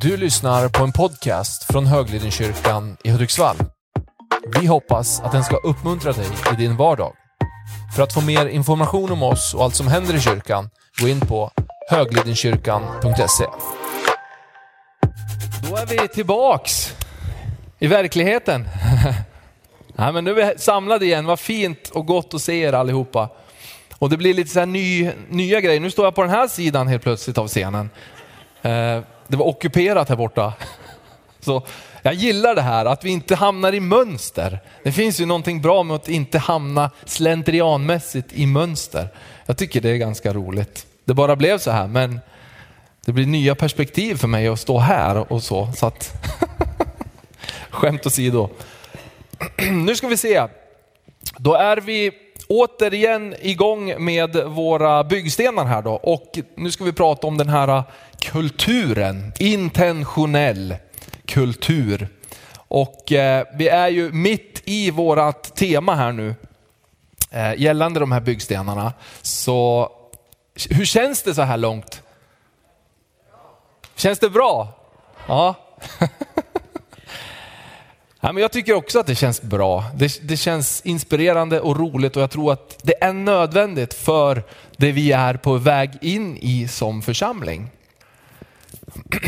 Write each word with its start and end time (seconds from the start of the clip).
Du 0.00 0.16
lyssnar 0.16 0.68
på 0.68 0.84
en 0.84 0.92
podcast 0.92 1.64
från 1.64 1.86
Höglidenkyrkan 1.86 2.96
i 3.04 3.10
Hudiksvall. 3.10 3.56
Vi 4.60 4.66
hoppas 4.66 5.20
att 5.20 5.32
den 5.32 5.44
ska 5.44 5.56
uppmuntra 5.56 6.12
dig 6.12 6.26
i 6.52 6.56
din 6.56 6.76
vardag. 6.76 7.12
För 7.96 8.02
att 8.02 8.14
få 8.14 8.20
mer 8.20 8.46
information 8.46 9.12
om 9.12 9.22
oss 9.22 9.54
och 9.54 9.64
allt 9.64 9.74
som 9.74 9.88
händer 9.88 10.16
i 10.16 10.20
kyrkan, 10.20 10.70
gå 11.00 11.08
in 11.08 11.20
på 11.20 11.50
höglidenkyrkan.se. 11.90 13.44
Då 15.68 15.76
är 15.76 15.86
vi 15.86 16.08
tillbaks 16.08 16.94
i 17.78 17.86
verkligheten. 17.86 18.68
ja, 19.96 20.12
men 20.12 20.24
nu 20.24 20.40
är 20.40 20.52
vi 20.54 20.58
samlade 20.58 21.04
igen, 21.04 21.26
vad 21.26 21.40
fint 21.40 21.90
och 21.90 22.06
gott 22.06 22.34
att 22.34 22.42
se 22.42 22.60
er 22.60 22.72
allihopa. 22.72 23.28
Och 23.98 24.10
det 24.10 24.16
blir 24.16 24.34
lite 24.34 24.50
så 24.50 24.64
ny, 24.64 25.10
nya 25.28 25.60
grejer. 25.60 25.80
Nu 25.80 25.90
står 25.90 26.04
jag 26.04 26.14
på 26.14 26.22
den 26.22 26.30
här 26.30 26.48
sidan 26.48 26.88
helt 26.88 27.02
plötsligt 27.02 27.38
av 27.38 27.48
scenen. 27.48 27.90
Uh, 28.64 29.02
det 29.28 29.36
var 29.36 29.46
ockuperat 29.46 30.08
här 30.08 30.16
borta. 30.16 30.52
Så 31.40 31.62
jag 32.02 32.14
gillar 32.14 32.54
det 32.54 32.62
här, 32.62 32.84
att 32.84 33.04
vi 33.04 33.10
inte 33.10 33.34
hamnar 33.34 33.74
i 33.74 33.80
mönster. 33.80 34.60
Det 34.82 34.92
finns 34.92 35.20
ju 35.20 35.26
någonting 35.26 35.62
bra 35.62 35.82
med 35.82 35.96
att 35.96 36.08
inte 36.08 36.38
hamna 36.38 36.90
slentrianmässigt 37.04 38.32
i 38.32 38.46
mönster. 38.46 39.08
Jag 39.46 39.56
tycker 39.56 39.80
det 39.80 39.90
är 39.90 39.96
ganska 39.96 40.32
roligt. 40.32 40.86
Det 41.04 41.14
bara 41.14 41.36
blev 41.36 41.58
så 41.58 41.70
här, 41.70 41.86
men 41.86 42.20
det 43.04 43.12
blir 43.12 43.26
nya 43.26 43.54
perspektiv 43.54 44.14
för 44.14 44.28
mig 44.28 44.48
att 44.48 44.60
stå 44.60 44.78
här 44.78 45.32
och 45.32 45.42
så. 45.42 45.72
så 45.76 45.86
att 45.86 46.12
Skämt 47.70 48.06
åsido. 48.06 48.50
nu 49.72 49.96
ska 49.96 50.08
vi 50.08 50.16
se. 50.16 50.46
Då 51.36 51.54
är 51.54 51.76
vi 51.76 52.12
återigen 52.48 53.34
igång 53.40 54.04
med 54.04 54.36
våra 54.36 55.04
byggstenar 55.04 55.64
här 55.64 55.82
då 55.82 55.92
och 55.92 56.38
nu 56.54 56.70
ska 56.70 56.84
vi 56.84 56.92
prata 56.92 57.26
om 57.26 57.38
den 57.38 57.48
här 57.48 57.82
kulturen, 58.20 59.32
intentionell 59.38 60.76
kultur. 61.26 62.08
Och 62.54 63.12
eh, 63.12 63.46
vi 63.54 63.68
är 63.68 63.88
ju 63.88 64.12
mitt 64.12 64.62
i 64.64 64.90
vårat 64.90 65.56
tema 65.56 65.94
här 65.94 66.12
nu 66.12 66.34
eh, 67.30 67.60
gällande 67.60 68.00
de 68.00 68.12
här 68.12 68.20
byggstenarna. 68.20 68.92
Så 69.22 69.88
hur 70.70 70.84
känns 70.84 71.22
det 71.22 71.34
så 71.34 71.42
här 71.42 71.56
långt? 71.56 72.02
Känns 73.96 74.18
det 74.18 74.30
bra? 74.30 74.68
Ja. 75.26 75.54
Ja, 78.28 78.32
men 78.32 78.40
jag 78.42 78.52
tycker 78.52 78.74
också 78.74 78.98
att 78.98 79.06
det 79.06 79.14
känns 79.14 79.42
bra. 79.42 79.84
Det, 79.94 80.20
det, 80.28 80.36
känns 80.36 80.80
inspirerande 80.84 81.60
och 81.60 81.76
roligt 81.76 82.16
och 82.16 82.22
jag 82.22 82.30
tror 82.30 82.52
att 82.52 82.78
det 82.82 83.04
är 83.04 83.12
nödvändigt 83.12 83.94
för 83.94 84.42
det 84.76 84.92
vi 84.92 85.12
är 85.12 85.34
på 85.34 85.54
väg 85.54 85.90
in 86.00 86.36
i 86.36 86.68
som 86.68 87.02
församling. 87.02 87.70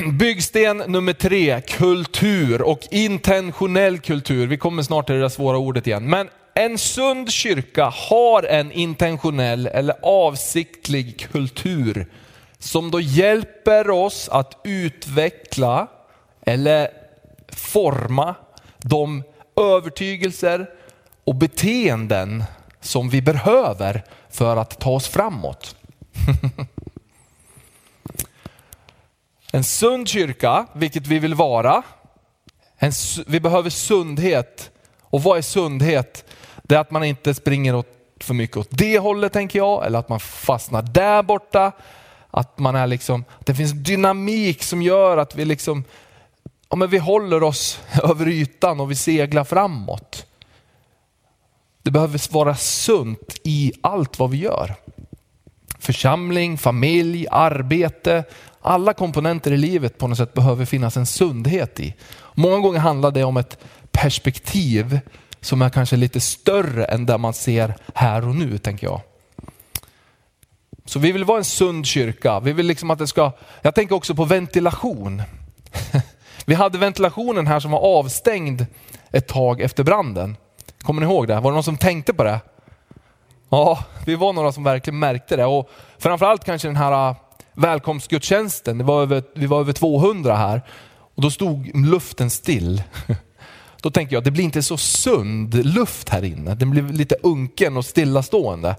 Byggsten 0.13 0.77
nummer 0.77 1.13
tre, 1.13 1.61
kultur 1.61 2.63
och 2.63 2.81
intentionell 2.91 3.99
kultur. 3.99 4.47
Vi 4.47 4.59
kommer 4.59 4.83
snart 4.83 5.07
till 5.07 5.15
det 5.15 5.21
där 5.21 5.29
svåra 5.29 5.59
ordet 5.59 5.87
igen. 5.87 6.11
Men 6.11 6.29
en 6.55 6.79
sund 6.79 7.31
kyrka 7.31 7.85
har 7.85 8.43
en 8.43 8.73
intentionell 8.73 9.67
eller 9.67 9.97
avsiktlig 10.03 11.29
kultur 11.33 12.07
som 12.59 12.91
då 12.91 13.01
hjälper 13.01 13.91
oss 13.91 14.29
att 14.29 14.61
utveckla 14.65 15.87
eller 16.47 16.89
forma 17.53 18.35
de 18.83 19.23
övertygelser 19.57 20.71
och 21.25 21.35
beteenden 21.35 22.45
som 22.81 23.09
vi 23.09 23.23
behöver 23.23 24.05
för 24.31 24.57
att 24.57 24.81
ta 24.81 24.91
oss 24.91 25.09
framåt. 25.09 25.77
en 29.53 29.65
sund 29.65 30.09
kyrka, 30.09 30.67
vilket 30.73 31.07
vi 31.07 31.19
vill 31.19 31.35
vara, 31.35 31.83
en, 32.79 32.93
vi 33.27 33.41
behöver 33.41 33.71
sundhet. 33.71 34.71
Och 35.01 35.23
vad 35.23 35.39
är 35.39 35.43
sundhet? 35.43 36.25
Det 36.63 36.75
är 36.75 36.79
att 36.79 36.91
man 36.91 37.05
inte 37.05 37.35
springer 37.35 37.75
åt 37.75 37.87
för 38.21 38.35
mycket 38.35 38.57
åt 38.57 38.69
det 38.71 38.99
hållet 38.99 39.33
tänker 39.33 39.59
jag, 39.59 39.87
eller 39.87 39.99
att 39.99 40.09
man 40.09 40.21
fastnar 40.21 40.83
där 40.83 41.23
borta. 41.23 41.73
Att 42.31 42.59
man 42.59 42.77
är 42.77 42.87
liksom, 42.87 43.25
det 43.39 43.55
finns 43.55 43.73
dynamik 43.73 44.63
som 44.63 44.83
gör 44.83 45.17
att 45.17 45.37
vi 45.37 45.45
liksom 45.45 45.85
ja, 46.71 46.77
men 46.77 46.91
vi 46.91 46.99
håller 46.99 47.43
oss 47.43 47.81
över 48.03 48.29
ytan 48.29 48.81
och 48.81 48.91
vi 48.91 48.95
seglar 48.95 49.45
framåt. 49.45 50.27
Det 51.83 51.91
behöver 51.91 52.33
vara 52.33 52.57
sunt 52.57 53.39
i 53.43 53.73
allt 53.81 54.19
vad 54.19 54.31
vi 54.31 54.37
gör. 54.37 54.75
Församling, 55.79 56.59
familj, 56.59 57.27
arbete, 57.31 58.25
alla 58.61 58.93
komponenter 58.93 59.53
i 59.53 59.57
livet 59.57 59.99
på 59.99 60.09
något 60.09 60.19
sätt 60.19 60.35
behöver 60.35 60.65
finnas 60.65 60.97
en 60.97 61.07
sundhet 61.07 61.81
i. 61.81 61.95
Många 62.35 62.59
gånger 62.59 62.79
handlar 62.79 63.11
det 63.11 63.25
om 63.25 63.37
ett 63.37 63.59
perspektiv 63.91 65.01
som 65.41 65.63
är 65.63 65.71
kanske 65.71 65.97
lite 65.97 66.21
större 66.21 66.85
än 66.85 67.07
det 67.07 67.19
man 67.19 67.35
ser 67.35 67.75
här 67.95 68.29
och 68.29 68.35
nu, 68.35 68.59
tänker 68.59 68.87
jag. 68.87 69.01
Så 70.85 70.99
vi 70.99 71.13
vill 71.13 71.25
vara 71.25 71.39
en 71.39 71.45
sund 71.45 71.87
kyrka. 71.87 72.41
Vi 72.41 72.53
vill 72.53 72.67
liksom 72.67 72.91
att 72.91 72.99
det 72.99 73.07
ska, 73.07 73.33
jag 73.63 73.75
tänker 73.75 73.95
också 73.95 74.15
på 74.15 74.25
ventilation. 74.25 75.23
Vi 76.45 76.55
hade 76.55 76.79
ventilationen 76.79 77.47
här 77.47 77.61
som 77.61 77.71
var 77.71 77.79
avstängd 77.79 78.67
ett 79.11 79.29
tag 79.29 79.61
efter 79.61 79.85
branden. 79.85 80.37
Kommer 80.83 81.01
ni 81.01 81.07
ihåg 81.07 81.29
det? 81.29 81.41
Var 81.41 81.51
det 81.51 81.55
någon 81.55 81.65
som 81.65 81.77
tänkte 81.77 82.15
på 82.15 82.25
det? 82.25 82.41
Ja, 83.49 83.85
vi 84.07 84.15
var 84.15 84.33
några 84.33 84.53
som 84.53 84.65
verkligen 84.65 84.99
märkte 84.99 85.37
det. 85.37 85.45
Och 85.45 85.71
framförallt 85.99 86.45
kanske 86.45 86.69
den 86.69 86.77
här 86.77 87.09
äh, 87.09 87.17
välkomstgudstjänsten, 87.53 88.79
det 88.79 88.85
var 88.85 89.03
över, 89.03 89.23
vi 89.35 89.47
var 89.47 89.61
över 89.61 89.73
200 89.73 90.37
här. 90.37 90.63
Och 91.15 91.23
då 91.23 91.31
stod 91.31 91.71
luften 91.87 92.31
still. 92.31 92.83
Då 93.83 93.91
tänker 93.91 94.17
jag, 94.17 94.25
det 94.25 94.31
blir 94.31 94.45
inte 94.45 94.63
så 94.63 94.77
sund 94.77 95.55
luft 95.67 96.09
här 96.09 96.25
inne. 96.25 96.55
Den 96.55 96.71
blir 96.71 96.83
lite 96.83 97.17
unken 97.23 97.77
och 97.77 97.85
stillastående. 97.85 98.77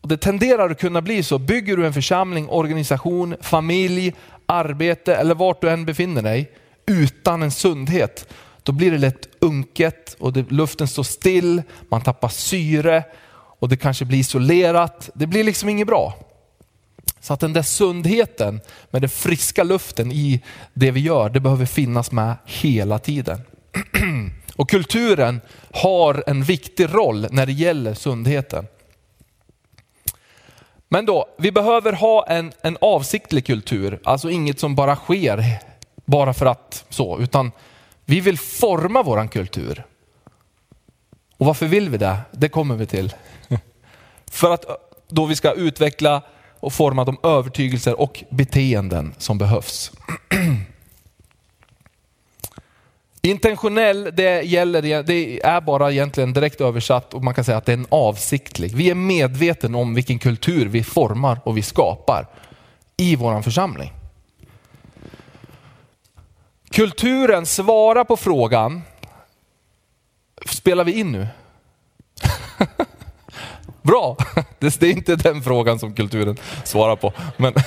Och 0.00 0.08
det 0.08 0.16
tenderar 0.16 0.70
att 0.70 0.80
kunna 0.80 1.02
bli 1.02 1.22
så. 1.22 1.38
Bygger 1.38 1.76
du 1.76 1.86
en 1.86 1.92
församling, 1.92 2.48
organisation, 2.48 3.36
familj, 3.40 4.14
arbete 4.50 5.16
eller 5.16 5.34
vart 5.34 5.60
du 5.60 5.70
än 5.70 5.84
befinner 5.84 6.22
dig 6.22 6.52
utan 6.86 7.42
en 7.42 7.50
sundhet, 7.50 8.28
då 8.62 8.72
blir 8.72 8.90
det 8.90 8.98
lätt 8.98 9.28
unket 9.38 10.16
och 10.18 10.32
det, 10.32 10.50
luften 10.50 10.88
står 10.88 11.02
still, 11.02 11.62
man 11.88 12.00
tappar 12.00 12.28
syre 12.28 13.04
och 13.60 13.68
det 13.68 13.76
kanske 13.76 14.04
blir 14.04 14.18
isolerat. 14.18 15.10
Det 15.14 15.26
blir 15.26 15.44
liksom 15.44 15.68
inget 15.68 15.86
bra. 15.86 16.14
Så 17.20 17.32
att 17.32 17.40
den 17.40 17.52
där 17.52 17.62
sundheten 17.62 18.60
med 18.90 19.02
den 19.02 19.08
friska 19.08 19.64
luften 19.64 20.12
i 20.12 20.42
det 20.74 20.90
vi 20.90 21.00
gör, 21.00 21.30
det 21.30 21.40
behöver 21.40 21.66
finnas 21.66 22.12
med 22.12 22.36
hela 22.44 22.98
tiden. 22.98 23.40
Och 24.56 24.70
kulturen 24.70 25.40
har 25.70 26.24
en 26.26 26.42
viktig 26.42 26.94
roll 26.94 27.26
när 27.30 27.46
det 27.46 27.52
gäller 27.52 27.94
sundheten. 27.94 28.66
Men 30.92 31.06
då, 31.06 31.26
vi 31.38 31.52
behöver 31.52 31.92
ha 31.92 32.26
en, 32.26 32.52
en 32.62 32.78
avsiktlig 32.80 33.46
kultur, 33.46 34.00
alltså 34.04 34.30
inget 34.30 34.60
som 34.60 34.74
bara 34.74 34.96
sker 34.96 35.44
bara 36.04 36.34
för 36.34 36.46
att 36.46 36.84
så, 36.88 37.18
utan 37.18 37.52
vi 38.04 38.20
vill 38.20 38.38
forma 38.38 39.02
våran 39.02 39.28
kultur. 39.28 39.84
Och 41.36 41.46
varför 41.46 41.66
vill 41.66 41.88
vi 41.88 41.98
det? 41.98 42.16
Det 42.30 42.48
kommer 42.48 42.74
vi 42.74 42.86
till. 42.86 43.14
För 44.30 44.50
att 44.50 44.64
då 45.08 45.26
vi 45.26 45.36
ska 45.36 45.52
utveckla 45.52 46.22
och 46.60 46.72
forma 46.72 47.04
de 47.04 47.18
övertygelser 47.22 48.00
och 48.00 48.24
beteenden 48.30 49.14
som 49.18 49.38
behövs. 49.38 49.92
Intentionell, 53.22 54.10
det, 54.12 54.42
gäller, 54.42 55.02
det 55.02 55.46
är 55.46 55.60
bara 55.60 55.92
egentligen 55.92 56.32
direkt 56.32 56.60
översatt 56.60 57.14
och 57.14 57.24
man 57.24 57.34
kan 57.34 57.44
säga 57.44 57.58
att 57.58 57.66
det 57.66 57.72
är 57.72 57.76
en 57.76 57.86
avsiktlig. 57.88 58.76
Vi 58.76 58.90
är 58.90 58.94
medvetna 58.94 59.78
om 59.78 59.94
vilken 59.94 60.18
kultur 60.18 60.66
vi 60.66 60.84
formar 60.84 61.40
och 61.44 61.56
vi 61.56 61.62
skapar 61.62 62.26
i 62.96 63.16
vår 63.16 63.42
församling. 63.42 63.92
Kulturen 66.70 67.46
svarar 67.46 68.04
på 68.04 68.16
frågan, 68.16 68.82
spelar 70.46 70.84
vi 70.84 70.92
in 70.92 71.12
nu? 71.12 71.28
Bra, 73.82 74.16
det 74.58 74.82
är 74.82 74.84
inte 74.84 75.16
den 75.16 75.42
frågan 75.42 75.78
som 75.78 75.94
kulturen 75.94 76.36
svarar 76.64 76.96
på. 76.96 77.12
Men 77.36 77.54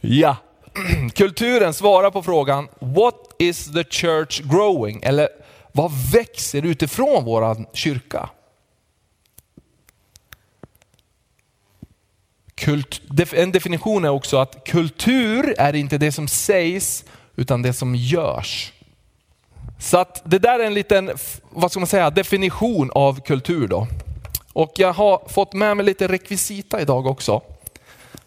ja, 0.00 0.36
kulturen 1.14 1.74
svarar 1.74 2.10
på 2.10 2.22
frågan 2.22 2.68
What 2.78 3.34
is 3.38 3.72
the 3.72 3.84
church 3.84 4.40
growing? 4.40 5.02
Eller 5.02 5.28
vad 5.72 5.92
växer 6.12 6.62
utifrån 6.64 7.24
våran 7.24 7.66
kyrka? 7.72 8.30
Kult, 12.54 13.00
en 13.32 13.52
definition 13.52 14.04
är 14.04 14.08
också 14.08 14.38
att 14.38 14.64
kultur 14.64 15.54
är 15.58 15.74
inte 15.74 15.98
det 15.98 16.12
som 16.12 16.28
sägs 16.28 17.04
utan 17.36 17.62
det 17.62 17.72
som 17.72 17.94
görs. 17.94 18.72
Så 19.78 19.98
att 19.98 20.22
det 20.24 20.38
där 20.38 20.58
är 20.58 20.64
en 20.64 20.74
liten, 20.74 21.10
vad 21.50 21.70
ska 21.70 21.80
man 21.80 21.86
säga, 21.86 22.10
definition 22.10 22.90
av 22.94 23.20
kultur 23.20 23.68
då. 23.68 23.86
Och 24.52 24.72
jag 24.76 24.92
har 24.92 25.22
fått 25.28 25.52
med 25.52 25.76
mig 25.76 25.86
lite 25.86 26.08
rekvisita 26.08 26.80
idag 26.80 27.06
också. 27.06 27.42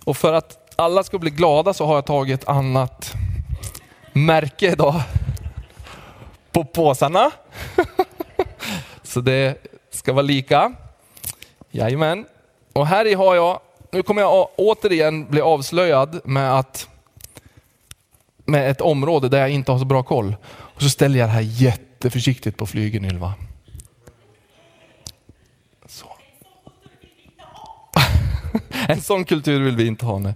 Och 0.04 0.18
för 0.18 0.34
att 0.34 0.67
alla 0.78 1.04
ska 1.04 1.20
bli 1.20 1.30
glada 1.30 1.74
så 1.74 1.86
har 1.86 1.96
jag 1.96 2.06
tagit 2.06 2.42
ett 2.42 2.50
annat 2.50 3.14
märke 4.14 4.72
idag 4.72 5.02
på 6.52 6.64
påsarna. 6.64 7.32
så 9.04 9.22
det 9.22 9.58
ska 9.90 10.14
vara 10.14 10.22
lika. 10.22 10.74
Jajamän. 11.72 12.26
Och 12.74 12.88
här 12.88 13.06
i 13.06 13.14
har 13.14 13.36
jag, 13.36 13.60
nu 13.92 14.04
kommer 14.04 14.22
jag 14.22 14.50
återigen 14.56 15.26
bli 15.26 15.42
avslöjad 15.42 16.22
med 16.24 16.60
att 16.60 16.88
med 18.46 18.72
ett 18.72 18.82
område 18.82 19.30
där 19.30 19.40
jag 19.40 19.50
inte 19.50 19.72
har 19.72 19.80
så 19.80 19.86
bra 19.86 20.04
koll. 20.04 20.36
Och 20.46 20.82
så 20.82 20.90
ställer 20.90 21.20
jag 21.20 21.30
det 21.30 21.34
här 21.34 21.42
jätteförsiktigt 21.42 22.58
på 22.58 22.66
flygen 22.66 23.06
Ylva. 23.06 23.34
En 28.88 29.02
sån 29.02 29.26
kultur 29.26 29.64
vill 29.64 29.76
vi 29.76 29.88
inte 29.88 30.06
ha 30.06 30.20
nu. 30.20 30.34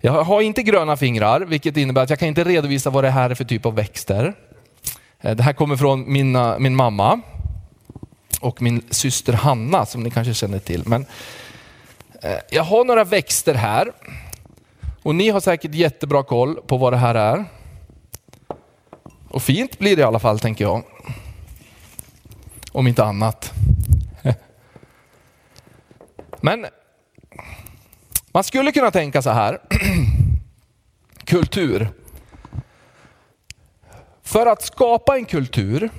Jag 0.00 0.24
har 0.24 0.40
inte 0.40 0.62
gröna 0.62 0.96
fingrar, 0.96 1.40
vilket 1.40 1.76
innebär 1.76 2.02
att 2.02 2.10
jag 2.10 2.18
kan 2.18 2.28
inte 2.28 2.44
redovisa 2.44 2.90
vad 2.90 3.04
det 3.04 3.10
här 3.10 3.30
är 3.30 3.34
för 3.34 3.44
typ 3.44 3.66
av 3.66 3.74
växter. 3.74 4.34
Eh, 5.20 5.36
det 5.36 5.42
här 5.42 5.52
kommer 5.52 5.76
från 5.76 6.12
mina, 6.12 6.58
min 6.58 6.76
mamma 6.76 7.20
och 8.40 8.62
min 8.62 8.82
syster 8.90 9.32
Hanna 9.32 9.86
som 9.86 10.02
ni 10.02 10.10
kanske 10.10 10.34
känner 10.34 10.58
till. 10.58 10.82
Men 10.86 11.06
eh, 12.22 12.38
jag 12.50 12.62
har 12.62 12.84
några 12.84 13.04
växter 13.04 13.54
här 13.54 13.92
och 15.02 15.14
ni 15.14 15.28
har 15.28 15.40
säkert 15.40 15.74
jättebra 15.74 16.22
koll 16.22 16.54
på 16.66 16.76
vad 16.76 16.92
det 16.92 16.96
här 16.96 17.14
är. 17.14 17.44
Och 19.28 19.42
fint 19.42 19.78
blir 19.78 19.96
det 19.96 20.00
i 20.00 20.04
alla 20.04 20.18
fall 20.18 20.38
tänker 20.38 20.64
jag. 20.64 20.82
Om 22.72 22.86
inte 22.86 23.04
annat. 23.04 23.52
Men 26.40 26.66
man 28.32 28.44
skulle 28.44 28.72
kunna 28.72 28.90
tänka 28.90 29.22
så 29.22 29.30
här. 29.30 29.58
kultur. 31.24 31.88
För 34.22 34.46
att 34.46 34.62
skapa 34.62 35.16
en 35.16 35.24
kultur 35.24 35.90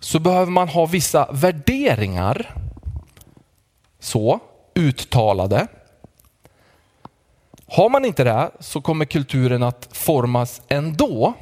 så 0.00 0.18
behöver 0.18 0.52
man 0.52 0.68
ha 0.68 0.86
vissa 0.86 1.32
värderingar. 1.32 2.54
Så, 3.98 4.40
uttalade. 4.74 5.66
Har 7.66 7.88
man 7.90 8.04
inte 8.04 8.24
det 8.24 8.50
så 8.60 8.80
kommer 8.80 9.04
kulturen 9.04 9.62
att 9.62 9.88
formas 9.92 10.62
ändå 10.68 11.34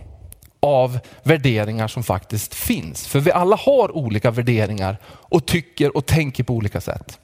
av 0.61 0.99
värderingar 1.23 1.89
som 1.89 2.03
faktiskt 2.03 2.55
finns. 2.55 3.06
För 3.06 3.21
vi 3.21 3.33
alla 3.33 3.56
har 3.56 3.97
olika 3.97 4.31
värderingar 4.31 4.97
och 5.06 5.47
tycker 5.47 5.97
och 5.97 6.06
tänker 6.06 6.44
på 6.44 6.55
olika 6.55 6.81
sätt. 6.81 7.19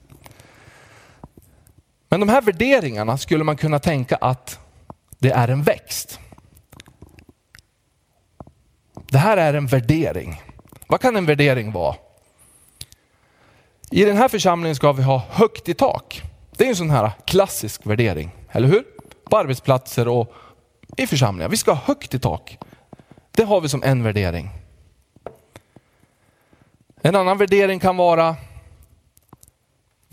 Men 2.15 2.21
de 2.21 2.29
här 2.29 2.43
värderingarna 2.43 3.19
skulle 3.19 3.45
man 3.45 3.57
kunna 3.57 3.79
tänka 3.79 4.17
att 4.17 4.59
det 5.19 5.31
är 5.31 5.49
en 5.49 5.63
växt. 5.63 6.21
Det 8.95 9.19
här 9.19 9.37
är 9.37 9.55
en 9.55 9.67
värdering. 9.67 10.43
Vad 10.87 11.01
kan 11.01 11.17
en 11.17 11.27
värdering 11.27 11.73
vara? 11.73 11.97
I 13.91 14.05
den 14.05 14.17
här 14.17 14.29
församlingen 14.29 14.77
ska 14.77 14.93
vi 14.93 15.03
ha 15.03 15.23
högt 15.31 15.69
i 15.69 15.75
tak. 15.75 16.23
Det 16.57 16.65
är 16.65 16.69
en 16.69 16.77
sån 16.77 16.91
här 16.91 17.13
klassisk 17.25 17.87
värdering, 17.87 18.31
eller 18.51 18.69
hur? 18.69 18.85
På 19.25 19.39
arbetsplatser 19.39 20.09
och 20.09 20.35
i 20.97 21.07
församlingar. 21.07 21.49
Vi 21.49 21.57
ska 21.57 21.73
ha 21.73 21.83
högt 21.85 22.15
i 22.15 22.19
tak. 22.19 22.59
Det 23.31 23.45
har 23.45 23.61
vi 23.61 23.69
som 23.69 23.83
en 23.83 24.03
värdering. 24.03 24.51
En 27.03 27.17
annan 27.17 27.39
värdering 27.39 27.81
kan 27.81 27.97
vara 27.97 28.37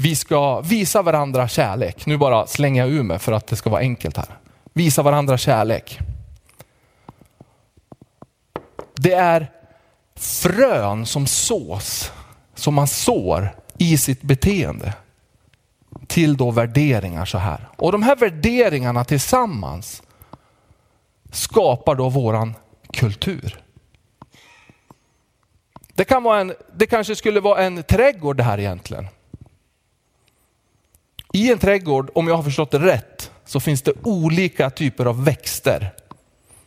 vi 0.02 0.16
ska 0.16 0.62
visa 0.62 1.02
varandra 1.02 1.48
kärlek. 1.48 2.06
Nu 2.06 2.18
bara 2.18 2.48
slänger 2.48 2.82
jag 2.82 2.92
ur 2.92 3.04
mig 3.04 3.20
för 3.20 3.32
att 3.32 3.48
det 3.48 3.56
ska 3.56 3.70
vara 3.70 3.82
enkelt 3.82 4.18
här. 4.18 4.28
Visa 4.74 5.02
varandra 5.04 5.38
kärlek. 5.38 6.00
Det 8.96 9.14
är 9.14 9.52
frön 10.16 11.06
som 11.06 11.28
sås, 11.28 12.12
som 12.56 12.74
man 12.74 12.88
sår 12.88 13.56
i 13.78 13.98
sitt 13.98 14.22
beteende 14.22 14.94
till 16.08 16.38
då 16.38 16.52
värderingar 16.52 17.26
så 17.26 17.38
här. 17.38 17.68
Och 17.78 17.92
de 17.92 18.04
här 18.04 18.16
värderingarna 18.16 19.04
tillsammans 19.04 20.04
skapar 21.32 21.96
då 21.96 22.10
våran 22.10 22.56
kultur. 22.94 23.60
Det, 25.94 26.06
kan 26.06 26.24
vara 26.24 26.40
en, 26.40 26.54
det 26.76 26.86
kanske 26.86 27.16
skulle 27.16 27.40
vara 27.40 27.64
en 27.64 27.84
trädgård 27.84 28.38
det 28.38 28.44
här 28.44 28.60
egentligen. 28.60 29.08
I 31.34 31.52
en 31.52 31.60
trädgård, 31.60 32.12
om 32.16 32.28
jag 32.28 32.36
har 32.36 32.44
förstått 32.44 32.72
det 32.72 32.80
rätt, 32.80 33.32
så 33.46 33.60
finns 33.60 33.82
det 33.82 33.94
olika 34.04 34.70
typer 34.70 35.06
av 35.06 35.24
växter. 35.24 35.94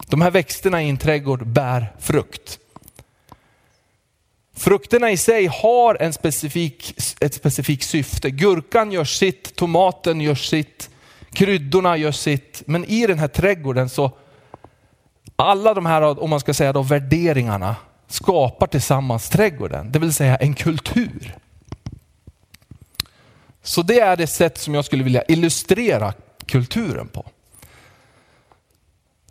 De 0.07 0.21
här 0.21 0.31
växterna 0.31 0.83
i 0.83 0.89
en 0.89 0.97
trädgård 0.97 1.47
bär 1.47 1.93
frukt. 1.99 2.59
Frukterna 4.57 5.11
i 5.11 5.17
sig 5.17 5.47
har 5.47 5.97
en 6.01 6.13
specifik, 6.13 6.95
ett 7.21 7.35
specifikt 7.35 7.89
syfte. 7.89 8.31
Gurkan 8.31 8.93
gör 8.93 9.05
sitt, 9.05 9.57
tomaten 9.57 10.21
gör 10.21 10.35
sitt, 10.35 10.91
kryddorna 11.33 11.97
gör 11.97 12.13
sitt. 12.13 12.63
Men 12.67 12.85
i 12.85 13.07
den 13.07 13.19
här 13.19 13.29
trädgården 13.29 13.89
så, 13.89 14.11
alla 15.37 15.75
de 15.75 15.87
här, 15.87 16.23
om 16.23 16.31
man 16.31 16.41
ska 16.41 16.55
säga 16.55 16.73
då, 16.73 16.83
värderingarna 16.83 17.77
skapar 18.09 18.67
tillsammans 18.67 19.29
trädgården, 19.29 19.93
det 19.93 19.99
vill 19.99 20.13
säga 20.13 20.37
en 20.37 20.55
kultur. 20.55 21.37
Så 23.67 23.83
det 23.83 24.01
är 24.01 24.17
det 24.17 24.27
sätt 24.27 24.59
som 24.59 24.75
jag 24.75 24.85
skulle 24.85 25.05
vilja 25.05 25.23
illustrera 25.29 26.13
kulturen 26.47 27.09
på. 27.09 27.25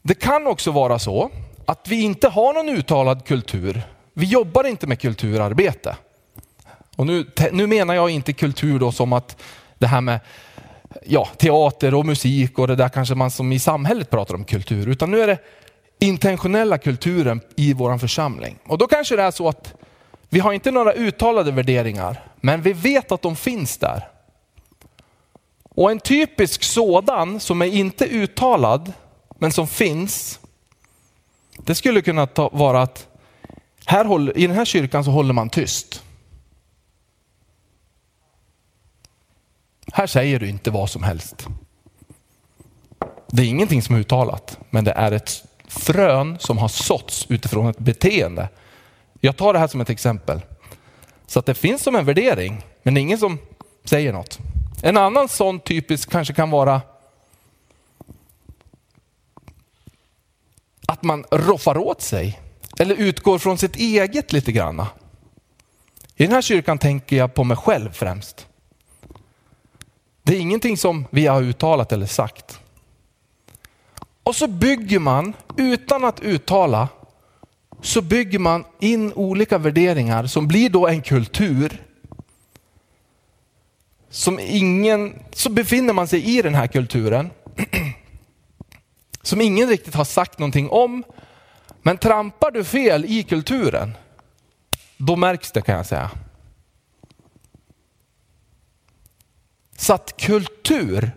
Det 0.02 0.14
kan 0.14 0.48
också 0.48 0.72
vara 0.72 1.00
så 1.00 1.30
att 1.66 1.88
vi 1.88 2.02
inte 2.02 2.28
har 2.28 2.54
någon 2.54 2.70
uttalad 2.70 3.26
kultur. 3.26 3.82
Vi 4.14 4.26
jobbar 4.26 4.64
inte 4.64 4.88
med 4.88 5.00
kulturarbete. 5.00 5.96
Och 6.96 7.08
nu, 7.08 7.26
nu 7.52 7.68
menar 7.68 7.94
jag 7.94 8.10
inte 8.10 8.34
kultur 8.34 8.80
då 8.80 8.92
som 8.92 9.14
att 9.14 9.42
det 9.78 9.88
här 9.88 10.02
med 10.02 10.20
ja, 11.06 11.30
teater 11.38 11.94
och 11.94 12.06
musik 12.06 12.60
och 12.60 12.68
det 12.68 12.76
där 12.76 12.90
kanske 12.90 13.16
man 13.16 13.32
som 13.32 13.52
i 13.52 13.60
samhället 13.60 14.10
pratar 14.10 14.36
om 14.36 14.46
kultur, 14.46 14.90
utan 14.90 15.12
nu 15.12 15.22
är 15.22 15.28
det 15.28 15.38
intentionella 16.00 16.78
kulturen 16.78 17.42
i 17.56 17.74
vår 17.74 17.98
församling. 17.98 18.60
Och 18.66 18.78
då 18.78 18.88
kanske 18.88 19.16
det 19.16 19.24
är 19.24 19.32
så 19.32 19.48
att 19.48 19.74
vi 20.30 20.40
har 20.40 20.54
inte 20.54 20.72
några 20.72 20.94
uttalade 20.94 21.52
värderingar, 21.52 22.24
men 22.42 22.62
vi 22.62 22.74
vet 22.74 23.12
att 23.12 23.22
de 23.22 23.36
finns 23.36 23.78
där. 23.78 24.13
Och 25.76 25.92
en 25.92 26.00
typisk 26.00 26.64
sådan 26.64 27.40
som 27.40 27.62
är 27.62 27.66
inte 27.66 28.06
uttalad 28.06 28.94
men 29.30 29.52
som 29.52 29.68
finns, 29.68 30.40
det 31.58 31.76
skulle 31.76 32.02
kunna 32.02 32.28
ta, 32.28 32.50
vara 32.50 32.82
att 32.82 33.08
här 33.86 34.06
håller, 34.06 34.38
i 34.38 34.48
den 34.48 34.56
här 34.56 34.66
kyrkan 34.66 35.04
så 35.04 35.12
håller 35.12 35.34
man 35.34 35.50
tyst. 35.50 36.04
Här 39.94 40.08
säger 40.08 40.40
du 40.40 40.50
inte 40.50 40.72
vad 40.72 40.90
som 40.90 41.04
helst. 41.04 41.48
Det 43.28 43.42
är 43.42 43.48
ingenting 43.48 43.82
som 43.82 43.96
är 43.96 44.00
uttalat, 44.00 44.60
men 44.70 44.84
det 44.84 44.92
är 44.92 45.12
ett 45.12 45.44
frön 45.68 46.38
som 46.40 46.58
har 46.58 46.68
såtts 46.68 47.26
utifrån 47.30 47.68
ett 47.68 47.80
beteende. 47.80 48.50
Jag 49.22 49.38
tar 49.38 49.54
det 49.54 49.60
här 49.60 49.68
som 49.68 49.82
ett 49.82 49.90
exempel. 49.90 50.42
Så 51.28 51.40
att 51.40 51.46
det 51.46 51.54
finns 51.54 51.84
som 51.84 51.96
en 51.96 52.06
värdering, 52.06 52.66
men 52.84 52.94
det 52.94 53.00
är 53.00 53.02
ingen 53.02 53.18
som 53.18 53.40
säger 53.84 54.14
något. 54.14 54.40
En 54.86 54.98
annan 54.98 55.30
sån 55.30 55.60
typisk 55.60 56.12
kanske 56.12 56.34
kan 56.34 56.50
vara 56.50 56.82
att 60.88 61.04
man 61.04 61.26
roffar 61.32 61.78
åt 61.78 62.02
sig 62.02 62.40
eller 62.80 62.96
utgår 62.96 63.40
från 63.40 63.58
sitt 63.58 63.76
eget 63.76 64.34
lite 64.34 64.52
grann. 64.52 64.86
I 66.16 66.24
den 66.24 66.32
här 66.32 66.42
kyrkan 66.42 66.78
tänker 66.78 67.16
jag 67.16 67.34
på 67.34 67.44
mig 67.44 67.58
själv 67.58 67.92
främst. 67.92 68.48
Det 70.24 70.36
är 70.36 70.40
ingenting 70.40 70.78
som 70.78 71.06
vi 71.10 71.28
har 71.28 71.42
uttalat 71.42 71.92
eller 71.92 72.06
sagt. 72.06 72.60
Och 74.24 74.36
så 74.36 74.48
bygger 74.48 75.00
man, 75.00 75.34
utan 75.58 76.04
att 76.04 76.20
uttala, 76.20 76.88
så 77.82 78.02
bygger 78.02 78.40
man 78.40 78.66
in 78.80 79.14
olika 79.14 79.58
värderingar 79.58 80.28
som 80.28 80.48
blir 80.48 80.70
då 80.70 80.88
en 80.88 81.02
kultur 81.02 81.82
som 84.14 84.40
ingen, 84.40 85.20
så 85.32 85.50
befinner 85.50 85.94
man 85.94 86.08
sig 86.08 86.38
i 86.38 86.42
den 86.42 86.56
här 86.56 86.68
kulturen 86.68 87.30
som 89.22 89.42
ingen 89.42 89.70
riktigt 89.70 89.96
har 89.96 90.06
sagt 90.06 90.40
någonting 90.40 90.70
om. 90.70 91.04
Men 91.82 91.98
trampar 91.98 92.52
du 92.52 92.64
fel 92.64 93.06
i 93.06 93.24
kulturen, 93.24 93.94
då 94.98 95.16
märks 95.16 95.52
det 95.52 95.62
kan 95.62 95.76
jag 95.76 95.86
säga. 95.86 96.12
Så 99.78 99.94
att 99.94 100.18
kultur 100.18 101.12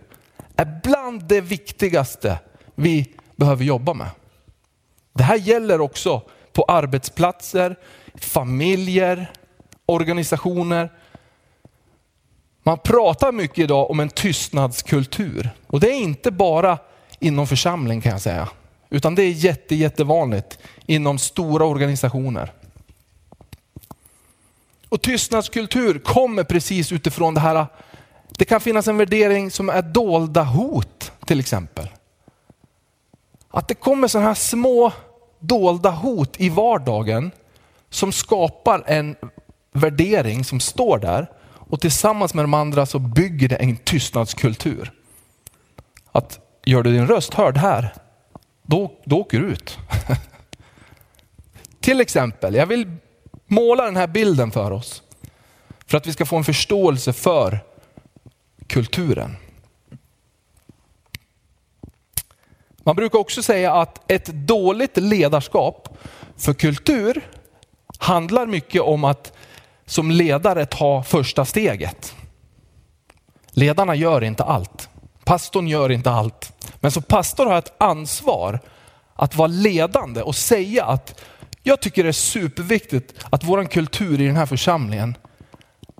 är 0.55 0.79
bland 0.83 1.23
det 1.23 1.41
viktigaste 1.41 2.39
vi 2.75 3.15
behöver 3.35 3.63
jobba 3.63 3.93
med. 3.93 4.09
Det 5.13 5.23
här 5.23 5.37
gäller 5.37 5.81
också 5.81 6.21
på 6.53 6.63
arbetsplatser, 6.63 7.75
familjer, 8.15 9.31
organisationer. 9.85 10.91
Man 12.67 12.77
pratar 12.77 13.31
mycket 13.31 13.57
idag 13.57 13.91
om 13.91 13.99
en 13.99 14.09
tystnadskultur. 14.09 15.49
Och 15.67 15.79
det 15.79 15.87
är 15.87 15.99
inte 15.99 16.31
bara 16.31 16.77
inom 17.19 17.47
församling 17.47 18.01
kan 18.01 18.11
jag 18.11 18.21
säga. 18.21 18.49
Utan 18.89 19.15
det 19.15 19.23
är 19.23 19.31
jätte, 19.31 19.75
jättevanligt 19.75 20.59
inom 20.85 21.19
stora 21.19 21.65
organisationer. 21.65 22.51
Och 24.89 25.01
tystnadskultur 25.01 25.99
kommer 25.99 26.43
precis 26.43 26.91
utifrån 26.91 27.33
det 27.33 27.39
här. 27.39 27.65
Det 28.29 28.45
kan 28.45 28.61
finnas 28.61 28.87
en 28.87 28.97
värdering 28.97 29.51
som 29.51 29.69
är 29.69 29.81
dolda 29.81 30.43
hot 30.43 31.11
till 31.25 31.39
exempel. 31.39 31.87
Att 33.49 33.67
det 33.67 33.75
kommer 33.75 34.07
sådana 34.07 34.27
här 34.27 34.35
små 34.35 34.91
dolda 35.39 35.89
hot 35.89 36.39
i 36.39 36.49
vardagen 36.49 37.31
som 37.89 38.11
skapar 38.11 38.83
en 38.87 39.15
värdering 39.71 40.43
som 40.43 40.59
står 40.59 40.97
där 40.97 41.27
och 41.69 41.81
tillsammans 41.81 42.33
med 42.33 42.43
de 42.43 42.53
andra 42.53 42.85
så 42.85 42.99
bygger 42.99 43.49
det 43.49 43.55
en 43.55 43.77
tystnadskultur. 43.77 44.91
Att 46.11 46.39
gör 46.65 46.83
du 46.83 46.91
din 46.91 47.07
röst 47.07 47.33
hörd 47.33 47.57
här, 47.57 47.93
då, 48.63 48.91
då 49.05 49.19
åker 49.19 49.39
du 49.39 49.47
ut. 49.47 49.77
Till 51.79 52.01
exempel, 52.01 52.55
jag 52.55 52.65
vill 52.65 52.97
måla 53.47 53.85
den 53.85 53.95
här 53.95 54.07
bilden 54.07 54.51
för 54.51 54.71
oss. 54.71 55.03
För 55.85 55.97
att 55.97 56.07
vi 56.07 56.13
ska 56.13 56.25
få 56.25 56.37
en 56.37 56.43
förståelse 56.43 57.13
för 57.13 57.59
kulturen. 58.67 59.35
Man 62.83 62.95
brukar 62.95 63.19
också 63.19 63.43
säga 63.43 63.73
att 63.73 64.11
ett 64.11 64.25
dåligt 64.25 64.97
ledarskap 64.97 65.97
för 66.37 66.53
kultur 66.53 67.21
handlar 67.97 68.45
mycket 68.45 68.81
om 68.81 69.03
att 69.03 69.33
som 69.87 70.11
ledare 70.11 70.65
ta 70.65 71.03
första 71.03 71.45
steget. 71.45 72.15
Ledarna 73.51 73.95
gör 73.95 74.23
inte 74.23 74.43
allt. 74.43 74.89
Pastorn 75.23 75.67
gör 75.67 75.91
inte 75.91 76.11
allt. 76.11 76.53
Men 76.79 76.91
som 76.91 77.03
pastor 77.03 77.45
har 77.45 77.53
jag 77.53 77.63
ett 77.63 77.73
ansvar 77.77 78.59
att 79.13 79.35
vara 79.35 79.47
ledande 79.47 80.21
och 80.21 80.35
säga 80.35 80.85
att 80.85 81.21
jag 81.63 81.81
tycker 81.81 82.03
det 82.03 82.09
är 82.09 82.13
superviktigt 82.13 83.13
att 83.29 83.43
vår 83.43 83.65
kultur 83.65 84.21
i 84.21 84.27
den 84.27 84.35
här 84.35 84.45
församlingen, 84.45 85.17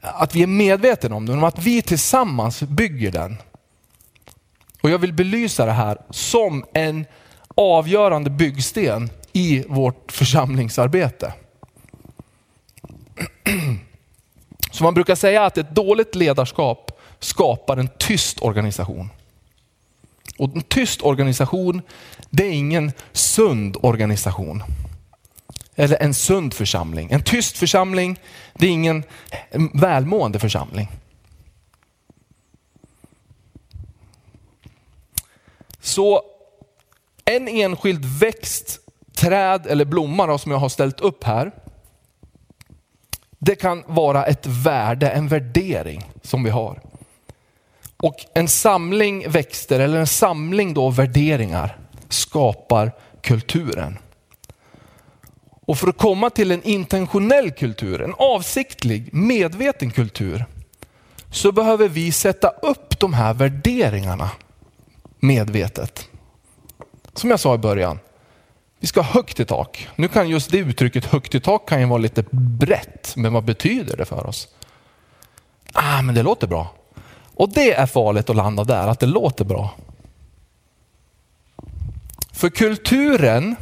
att 0.01 0.35
vi 0.35 0.43
är 0.43 0.47
medvetna 0.47 1.15
om 1.15 1.25
den, 1.25 1.41
och 1.41 1.47
att 1.47 1.59
vi 1.59 1.81
tillsammans 1.81 2.63
bygger 2.63 3.11
den. 3.11 3.37
Och 4.81 4.89
jag 4.89 4.99
vill 4.99 5.13
belysa 5.13 5.65
det 5.65 5.71
här 5.71 5.97
som 6.09 6.65
en 6.73 7.05
avgörande 7.55 8.29
byggsten 8.29 9.09
i 9.33 9.63
vårt 9.67 10.11
församlingsarbete. 10.11 11.33
Så 14.71 14.83
man 14.83 14.93
brukar 14.93 15.15
säga 15.15 15.45
att 15.45 15.57
ett 15.57 15.75
dåligt 15.75 16.15
ledarskap 16.15 17.01
skapar 17.19 17.77
en 17.77 17.89
tyst 17.97 18.41
organisation. 18.41 19.09
Och 20.37 20.55
en 20.55 20.61
tyst 20.61 21.01
organisation, 21.01 21.81
det 22.29 22.43
är 22.43 22.51
ingen 22.51 22.91
sund 23.11 23.77
organisation. 23.81 24.63
Eller 25.75 26.03
en 26.03 26.13
sund 26.13 26.53
församling. 26.53 27.11
En 27.11 27.23
tyst 27.23 27.57
församling, 27.57 28.19
det 28.53 28.65
är 28.65 28.71
ingen 28.71 29.03
välmående 29.73 30.39
församling. 30.39 30.91
Så 35.79 36.21
en 37.25 37.47
enskild 37.47 38.05
växt, 38.05 38.79
träd 39.15 39.67
eller 39.67 39.85
blomma 39.85 40.37
som 40.37 40.51
jag 40.51 40.59
har 40.59 40.69
ställt 40.69 40.99
upp 40.99 41.23
här. 41.23 41.51
Det 43.39 43.55
kan 43.55 43.83
vara 43.87 44.25
ett 44.25 44.45
värde, 44.45 45.09
en 45.09 45.27
värdering 45.27 46.11
som 46.21 46.43
vi 46.43 46.49
har. 46.49 46.81
Och 47.97 48.15
en 48.33 48.47
samling 48.47 49.29
växter 49.29 49.79
eller 49.79 49.99
en 49.99 50.07
samling 50.07 50.73
då 50.73 50.89
värderingar 50.89 51.77
skapar 52.09 52.91
kulturen. 53.21 53.97
Och 55.65 55.77
för 55.77 55.87
att 55.87 55.97
komma 55.97 56.29
till 56.29 56.51
en 56.51 56.63
intentionell 56.63 57.51
kultur, 57.51 58.01
en 58.01 58.13
avsiktlig, 58.17 59.13
medveten 59.13 59.91
kultur, 59.91 60.45
så 61.31 61.51
behöver 61.51 61.89
vi 61.89 62.11
sätta 62.11 62.47
upp 62.47 62.99
de 62.99 63.13
här 63.13 63.33
värderingarna 63.33 64.29
medvetet. 65.19 66.09
Som 67.13 67.29
jag 67.29 67.39
sa 67.39 67.55
i 67.55 67.57
början, 67.57 67.99
vi 68.79 68.87
ska 68.87 69.01
ha 69.01 69.13
högt 69.13 69.39
i 69.39 69.45
tak. 69.45 69.87
Nu 69.95 70.07
kan 70.07 70.29
just 70.29 70.51
det 70.51 70.57
uttrycket 70.57 71.05
högt 71.05 71.35
i 71.35 71.39
tak 71.39 71.69
kan 71.69 71.79
ju 71.79 71.85
vara 71.85 71.97
lite 71.97 72.23
brett, 72.31 73.13
men 73.15 73.33
vad 73.33 73.43
betyder 73.43 73.97
det 73.97 74.05
för 74.05 74.27
oss? 74.27 74.47
Ah, 75.73 76.01
men 76.01 76.15
det 76.15 76.23
låter 76.23 76.47
bra. 76.47 76.73
Och 77.33 77.49
det 77.53 77.73
är 77.73 77.85
farligt 77.85 78.29
att 78.29 78.35
landa 78.35 78.63
där, 78.63 78.87
att 78.87 78.99
det 78.99 79.05
låter 79.05 79.45
bra. 79.45 79.75
För 82.31 82.49
kulturen 82.49 83.55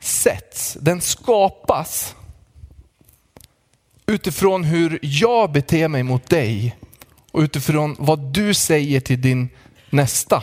sätts, 0.00 0.76
den 0.80 1.00
skapas 1.00 2.14
utifrån 4.06 4.64
hur 4.64 4.98
jag 5.02 5.52
beter 5.52 5.88
mig 5.88 6.02
mot 6.02 6.30
dig 6.30 6.76
och 7.32 7.40
utifrån 7.40 7.96
vad 7.98 8.18
du 8.18 8.54
säger 8.54 9.00
till 9.00 9.20
din 9.20 9.48
nästa. 9.90 10.42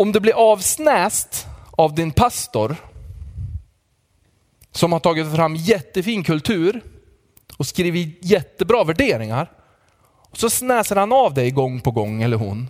Om 0.00 0.12
du 0.12 0.20
blir 0.20 0.32
avsnäst 0.32 1.46
av 1.70 1.94
din 1.94 2.12
pastor 2.12 2.76
som 4.72 4.92
har 4.92 5.00
tagit 5.00 5.34
fram 5.34 5.56
jättefin 5.56 6.24
kultur 6.24 6.82
och 7.56 7.66
skrivit 7.66 8.18
jättebra 8.22 8.84
värderingar. 8.84 9.52
Och 10.30 10.36
så 10.36 10.50
snäser 10.50 10.96
han 10.96 11.12
av 11.12 11.34
dig 11.34 11.50
gång 11.50 11.80
på 11.80 11.90
gång, 11.90 12.22
eller 12.22 12.36
hon. 12.36 12.68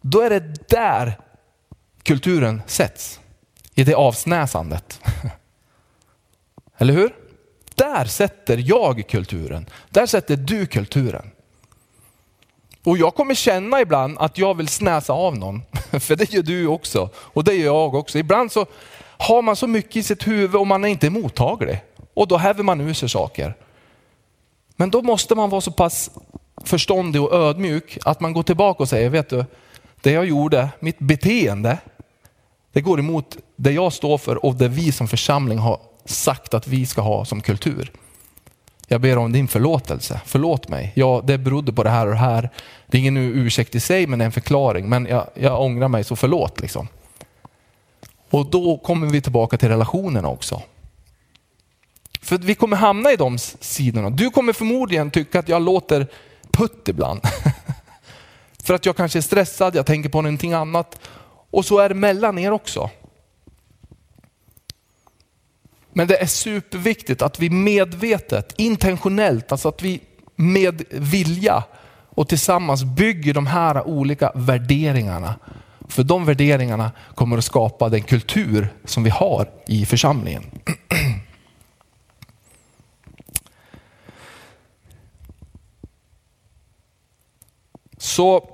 Då 0.00 0.20
är 0.20 0.30
det 0.30 0.68
där 0.68 1.20
kulturen 2.02 2.62
sätts. 2.66 3.20
I 3.74 3.84
det 3.84 3.94
avsnäsandet. 3.94 5.00
Eller 6.78 6.94
hur? 6.94 7.14
Där 7.74 8.04
sätter 8.04 8.56
jag 8.56 9.08
kulturen. 9.08 9.66
Där 9.90 10.06
sätter 10.06 10.36
du 10.36 10.66
kulturen. 10.66 11.30
Och 12.84 12.98
jag 12.98 13.14
kommer 13.14 13.34
känna 13.34 13.80
ibland 13.80 14.18
att 14.18 14.38
jag 14.38 14.54
vill 14.54 14.68
snäsa 14.68 15.12
av 15.12 15.38
någon. 15.38 15.62
För 16.00 16.16
det 16.16 16.32
gör 16.32 16.42
du 16.42 16.66
också. 16.66 17.10
Och 17.16 17.44
det 17.44 17.54
gör 17.54 17.64
jag 17.64 17.94
också. 17.94 18.18
Ibland 18.18 18.52
så 18.52 18.66
har 19.18 19.42
man 19.42 19.56
så 19.56 19.66
mycket 19.66 19.96
i 19.96 20.02
sitt 20.02 20.26
huvud 20.26 20.54
och 20.54 20.66
man 20.66 20.84
är 20.84 20.88
inte 20.88 21.10
mottaglig. 21.10 21.82
Och 22.14 22.28
då 22.28 22.36
häver 22.36 22.62
man 22.62 22.80
ur 22.80 22.94
sig 22.94 23.08
saker. 23.08 23.54
Men 24.76 24.90
då 24.90 25.02
måste 25.02 25.34
man 25.34 25.50
vara 25.50 25.60
så 25.60 25.70
pass 25.70 26.10
förståndig 26.64 27.22
och 27.22 27.32
ödmjuk 27.32 27.98
att 28.04 28.20
man 28.20 28.32
går 28.32 28.42
tillbaka 28.42 28.82
och 28.82 28.88
säger, 28.88 29.10
vet 29.10 29.30
du, 29.30 29.44
det 30.00 30.10
jag 30.10 30.26
gjorde, 30.26 30.68
mitt 30.80 30.98
beteende, 30.98 31.78
det 32.72 32.80
går 32.80 32.98
emot 32.98 33.36
det 33.56 33.72
jag 33.72 33.92
står 33.92 34.18
för 34.18 34.44
och 34.44 34.54
det 34.54 34.68
vi 34.68 34.92
som 34.92 35.08
församling 35.08 35.58
har 35.58 35.80
sagt 36.04 36.54
att 36.54 36.68
vi 36.68 36.86
ska 36.86 37.02
ha 37.02 37.24
som 37.24 37.40
kultur. 37.40 37.92
Jag 38.88 39.00
ber 39.00 39.18
om 39.18 39.32
din 39.32 39.48
förlåtelse. 39.48 40.20
Förlåt 40.24 40.68
mig. 40.68 40.92
Ja, 40.94 41.22
det 41.24 41.38
berodde 41.38 41.72
på 41.72 41.82
det 41.82 41.90
här 41.90 42.06
och 42.06 42.12
det 42.12 42.18
här. 42.18 42.50
Det 42.86 42.96
är 42.96 43.00
ingen 43.00 43.16
ursäkt 43.16 43.74
i 43.74 43.80
sig, 43.80 44.06
men 44.06 44.18
det 44.18 44.22
är 44.22 44.26
en 44.26 44.32
förklaring. 44.32 44.88
Men 44.88 45.06
jag, 45.06 45.26
jag 45.34 45.62
ångrar 45.62 45.88
mig, 45.88 46.04
så 46.04 46.16
förlåt. 46.16 46.60
Liksom. 46.60 46.88
Och 48.30 48.50
då 48.50 48.76
kommer 48.76 49.06
vi 49.06 49.20
tillbaka 49.20 49.56
till 49.56 49.68
relationerna 49.68 50.28
också. 50.28 50.62
För 52.22 52.38
vi 52.38 52.54
kommer 52.54 52.76
hamna 52.76 53.12
i 53.12 53.16
de 53.16 53.38
sidorna. 53.38 54.10
Du 54.10 54.30
kommer 54.30 54.52
förmodligen 54.52 55.10
tycka 55.10 55.38
att 55.38 55.48
jag 55.48 55.62
låter 55.62 56.06
putt 56.50 56.88
ibland. 56.88 57.20
För 58.62 58.74
att 58.74 58.86
jag 58.86 58.96
kanske 58.96 59.18
är 59.18 59.20
stressad, 59.20 59.76
jag 59.76 59.86
tänker 59.86 60.08
på 60.08 60.22
någonting 60.22 60.52
annat. 60.52 60.98
Och 61.50 61.64
så 61.64 61.78
är 61.78 61.88
det 61.88 61.94
mellan 61.94 62.38
er 62.38 62.50
också. 62.50 62.90
Men 65.96 66.06
det 66.06 66.22
är 66.22 66.26
superviktigt 66.26 67.22
att 67.22 67.40
vi 67.40 67.50
medvetet, 67.50 68.54
intentionellt, 68.56 69.52
alltså 69.52 69.68
att 69.68 69.82
vi 69.82 70.00
med 70.36 70.82
vilja 70.90 71.64
och 72.08 72.28
tillsammans 72.28 72.84
bygger 72.84 73.34
de 73.34 73.46
här 73.46 73.86
olika 73.88 74.32
värderingarna. 74.34 75.34
För 75.88 76.02
de 76.02 76.24
värderingarna 76.24 76.92
kommer 77.14 77.38
att 77.38 77.44
skapa 77.44 77.88
den 77.88 78.02
kultur 78.02 78.68
som 78.84 79.04
vi 79.04 79.10
har 79.10 79.50
i 79.66 79.86
församlingen. 79.86 80.44
Så 87.98 88.48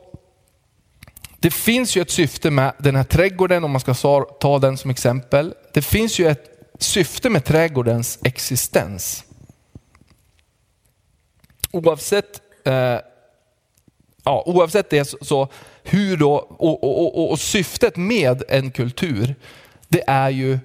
det 1.39 1.51
finns 1.51 1.97
ju 1.97 2.03
ett 2.03 2.11
syfte 2.11 2.51
med 2.51 2.73
den 2.79 2.97
här 2.97 3.05
trädgården, 3.05 3.65
om 3.65 3.71
man 3.71 3.81
ska 3.81 4.25
ta 4.41 4.59
den 4.59 4.77
som 4.77 4.91
exempel. 4.91 5.55
Det 5.75 5.83
finns 5.83 6.19
ju 6.19 6.27
ett 6.27 6.50
syfte 6.83 7.31
med 7.31 7.45
trädgårdens 7.45 8.19
existens. 8.23 9.25
Oavsett, 11.71 12.41
eh, 12.65 12.99
ja, 14.25 14.43
oavsett 14.47 14.91
det, 14.91 15.05
så, 15.05 15.19
så 15.21 15.49
hur 15.83 16.17
då, 16.17 16.35
och, 16.35 16.85
och, 16.85 17.19
och, 17.19 17.31
och 17.31 17.41
syftet 17.41 17.97
med 17.97 18.43
en 18.49 18.71
kultur, 18.71 19.35
det 19.89 20.05
är 20.07 20.31
ju 20.31 20.59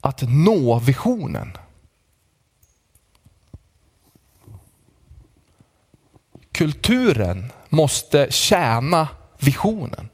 att 0.00 0.22
nå 0.22 0.78
visionen. 0.78 1.52
Kulturen 6.52 7.52
måste 7.68 8.26
tjäna 8.30 9.08
visionen 9.38 10.08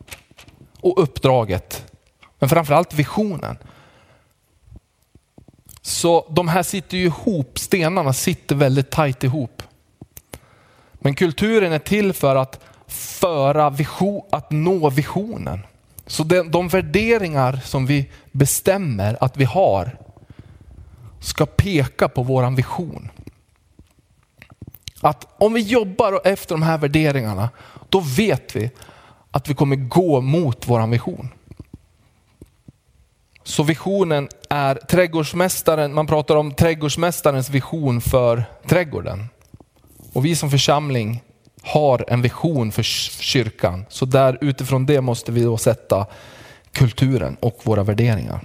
och 0.81 1.03
uppdraget. 1.03 1.93
Men 2.39 2.49
framförallt 2.49 2.95
visionen. 2.95 3.59
Så 5.83 6.27
de 6.31 6.49
här 6.49 6.63
sitter 6.63 6.97
ju 6.97 7.05
ihop, 7.05 7.59
stenarna 7.59 8.13
sitter 8.13 8.55
väldigt 8.55 8.91
tajt 8.91 9.25
ihop. 9.25 9.63
Men 10.93 11.15
kulturen 11.15 11.73
är 11.73 11.79
till 11.79 12.13
för 12.13 12.37
att 12.37 12.61
föra 12.87 13.71
vision, 13.71 14.23
att 14.31 14.51
nå 14.51 14.91
visionen. 14.91 15.61
Så 16.07 16.25
de, 16.25 16.51
de 16.51 16.69
värderingar 16.69 17.61
som 17.65 17.87
vi 17.87 18.11
bestämmer 18.33 19.17
att 19.21 19.37
vi 19.37 19.45
har 19.45 19.99
ska 21.21 21.47
peka 21.47 22.09
på 22.09 22.23
våran 22.23 22.55
vision. 22.55 23.11
Att 25.01 25.27
om 25.39 25.53
vi 25.53 25.61
jobbar 25.61 26.21
efter 26.25 26.55
de 26.55 26.63
här 26.63 26.79
värderingarna, 26.79 27.51
då 27.89 28.01
vet 28.01 28.57
vi 28.57 28.71
att 29.31 29.49
vi 29.49 29.55
kommer 29.55 29.77
gå 29.77 30.21
mot 30.21 30.69
våran 30.69 30.91
vision. 30.91 31.29
Så 33.45 33.63
visionen 33.63 34.29
är 34.49 34.75
trädgårdsmästaren, 34.75 35.95
man 35.95 36.07
pratar 36.07 36.37
om 36.37 36.55
trädgårdsmästarens 36.55 37.51
vision 37.51 38.01
för 38.01 38.45
trädgården. 38.67 39.29
Och 40.13 40.25
vi 40.25 40.37
som 40.37 40.51
församling 40.51 41.23
har 41.63 42.05
en 42.09 42.23
vision 42.23 42.73
för 42.73 42.83
kyrkan. 42.83 43.85
Så 43.89 44.05
där 44.05 44.39
utifrån 44.41 44.87
det 44.87 45.01
måste 45.01 45.33
vi 45.33 45.43
då 45.43 45.57
sätta 45.57 46.07
kulturen 46.73 47.37
och 47.41 47.61
våra 47.63 47.83
värderingar. 47.83 48.41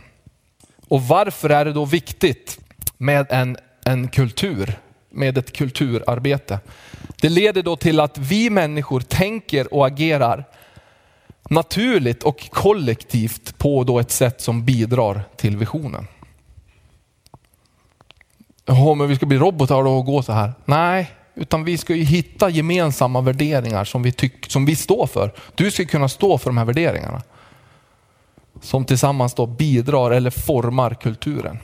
Och 0.88 1.02
varför 1.02 1.50
är 1.50 1.66
det 1.66 1.74
då 1.74 1.86
viktigt 1.86 2.60
med 2.98 3.28
en, 3.30 3.58
en 3.86 4.08
kultur, 4.08 4.80
med 5.10 5.38
ett 5.38 5.54
kulturarbete? 5.54 6.60
Det 7.22 7.30
leder 7.30 7.64
då 7.64 7.76
till 7.76 8.00
att 8.00 8.18
vi 8.18 8.50
människor 8.50 9.00
tänker 9.00 9.74
och 9.74 9.88
agerar 9.88 10.46
naturligt 11.50 12.24
och 12.24 12.50
kollektivt 12.50 13.58
på 13.58 13.84
då 13.84 14.00
ett 14.00 14.12
sätt 14.12 14.42
som 14.42 14.66
bidrar 14.66 15.22
till 15.36 15.58
visionen. 15.58 16.08
Ja, 18.66 18.94
men 18.94 19.08
vi 19.08 19.16
ska 19.16 19.26
bli 19.26 19.38
robotar 19.38 19.88
och 19.88 20.06
gå 20.06 20.24
så 20.24 20.32
här. 20.32 20.54
Nej, 20.66 21.12
utan 21.36 21.64
vi 21.64 21.78
ska 21.78 21.96
ju 21.96 22.04
hitta 22.04 22.50
gemensamma 22.50 23.22
värderingar 23.22 23.84
som 23.84 24.04
vi, 24.04 24.12
tyck, 24.12 24.52
som 24.52 24.66
vi 24.66 24.76
står 24.76 25.08
för. 25.08 25.34
Du 25.56 25.72
ska 25.72 25.86
kunna 25.86 26.10
stå 26.10 26.38
för 26.38 26.50
de 26.50 26.58
här 26.58 26.66
värderingarna. 26.66 27.22
Som 28.62 28.86
tillsammans 28.86 29.34
då 29.34 29.46
bidrar 29.46 30.12
eller 30.12 30.30
formar 30.30 30.94
kulturen. 30.94 31.60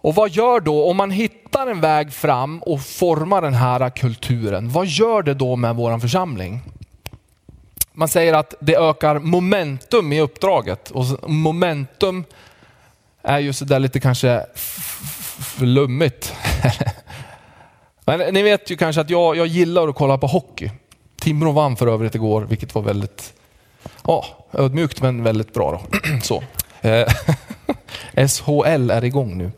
Och 0.00 0.14
vad 0.14 0.30
gör 0.30 0.60
då, 0.60 0.90
om 0.90 0.96
man 0.96 1.10
hittar 1.10 1.66
en 1.66 1.80
väg 1.80 2.12
fram 2.12 2.58
och 2.58 2.80
formar 2.80 3.42
den 3.42 3.54
här 3.54 3.90
kulturen, 3.90 4.68
vad 4.68 4.86
gör 4.86 5.22
det 5.22 5.34
då 5.34 5.56
med 5.56 5.76
vår 5.76 5.98
församling? 5.98 6.62
Man 7.98 8.08
säger 8.08 8.32
att 8.34 8.54
det 8.60 8.76
ökar 8.76 9.18
momentum 9.18 10.12
i 10.12 10.20
uppdraget 10.20 10.90
och 10.90 11.30
momentum 11.30 12.24
är 13.22 13.38
ju 13.38 13.52
sådär 13.52 13.78
lite 13.78 14.00
kanske 14.00 14.46
flummigt. 15.56 16.34
Men 18.04 18.34
ni 18.34 18.42
vet 18.42 18.70
ju 18.70 18.76
kanske 18.76 19.00
att 19.00 19.10
jag, 19.10 19.36
jag 19.36 19.46
gillar 19.46 19.88
att 19.88 19.94
kolla 19.94 20.18
på 20.18 20.26
hockey. 20.26 20.70
Timrå 21.20 21.52
vann 21.52 21.76
för 21.76 21.86
övrigt 21.86 22.14
igår, 22.14 22.42
vilket 22.42 22.74
var 22.74 22.82
väldigt 22.82 23.34
ja, 24.04 24.26
ödmjukt 24.52 25.02
men 25.02 25.22
väldigt 25.22 25.54
bra. 25.54 25.72
Då. 25.72 25.98
Så. 26.22 26.42
Eh, 26.80 27.08
SHL 28.28 28.90
är 28.90 29.04
igång 29.04 29.38
nu. 29.38 29.50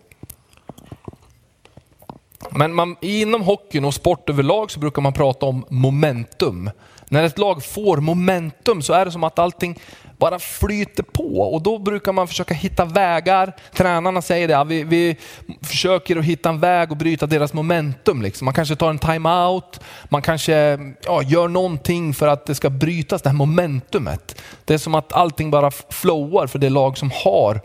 Men 2.50 2.74
man, 2.74 2.96
inom 3.00 3.42
hockeyn 3.42 3.84
och 3.84 3.94
sport 3.94 4.30
överlag 4.30 4.70
så 4.70 4.80
brukar 4.80 5.02
man 5.02 5.12
prata 5.12 5.46
om 5.46 5.64
momentum. 5.68 6.70
När 7.08 7.22
ett 7.22 7.38
lag 7.38 7.64
får 7.64 7.96
momentum 7.96 8.82
så 8.82 8.92
är 8.92 9.04
det 9.04 9.12
som 9.12 9.24
att 9.24 9.38
allting 9.38 9.78
bara 10.18 10.38
flyter 10.38 11.02
på 11.02 11.40
och 11.54 11.62
då 11.62 11.78
brukar 11.78 12.12
man 12.12 12.28
försöka 12.28 12.54
hitta 12.54 12.84
vägar. 12.84 13.56
Tränarna 13.72 14.22
säger 14.22 14.48
det, 14.48 14.52
ja, 14.52 14.64
vi, 14.64 14.84
vi 14.84 15.16
försöker 15.62 16.16
att 16.16 16.24
hitta 16.24 16.48
en 16.48 16.60
väg 16.60 16.90
och 16.90 16.96
bryta 16.96 17.26
deras 17.26 17.52
momentum. 17.52 18.22
Liksom. 18.22 18.44
Man 18.44 18.54
kanske 18.54 18.76
tar 18.76 18.90
en 18.90 18.98
timeout, 18.98 19.80
man 20.08 20.22
kanske 20.22 20.78
ja, 21.04 21.22
gör 21.22 21.48
någonting 21.48 22.14
för 22.14 22.28
att 22.28 22.46
det 22.46 22.54
ska 22.54 22.70
brytas, 22.70 23.22
det 23.22 23.28
här 23.28 23.36
momentumet. 23.36 24.42
Det 24.64 24.74
är 24.74 24.78
som 24.78 24.94
att 24.94 25.12
allting 25.12 25.50
bara 25.50 25.70
flowar 25.70 26.46
för 26.46 26.58
det 26.58 26.70
lag 26.70 26.98
som 26.98 27.10
har 27.24 27.60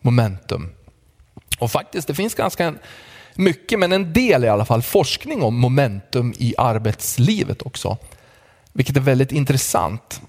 momentum. 0.00 0.70
Och 1.58 1.70
faktiskt, 1.70 2.08
det 2.08 2.14
finns 2.14 2.34
ganska 2.34 2.74
mycket, 3.34 3.78
men 3.78 3.92
en 3.92 4.12
del 4.12 4.44
i 4.44 4.48
alla 4.48 4.64
fall, 4.64 4.82
forskning 4.82 5.42
om 5.42 5.60
momentum 5.60 6.34
i 6.38 6.54
arbetslivet 6.58 7.62
också. 7.62 7.96
Vilket 8.72 8.96
är 8.96 9.00
väldigt 9.00 9.32
intressant. 9.32 10.20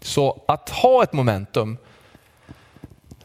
Så 0.00 0.42
att 0.48 0.70
ha 0.70 1.02
ett 1.02 1.12
momentum, 1.12 1.78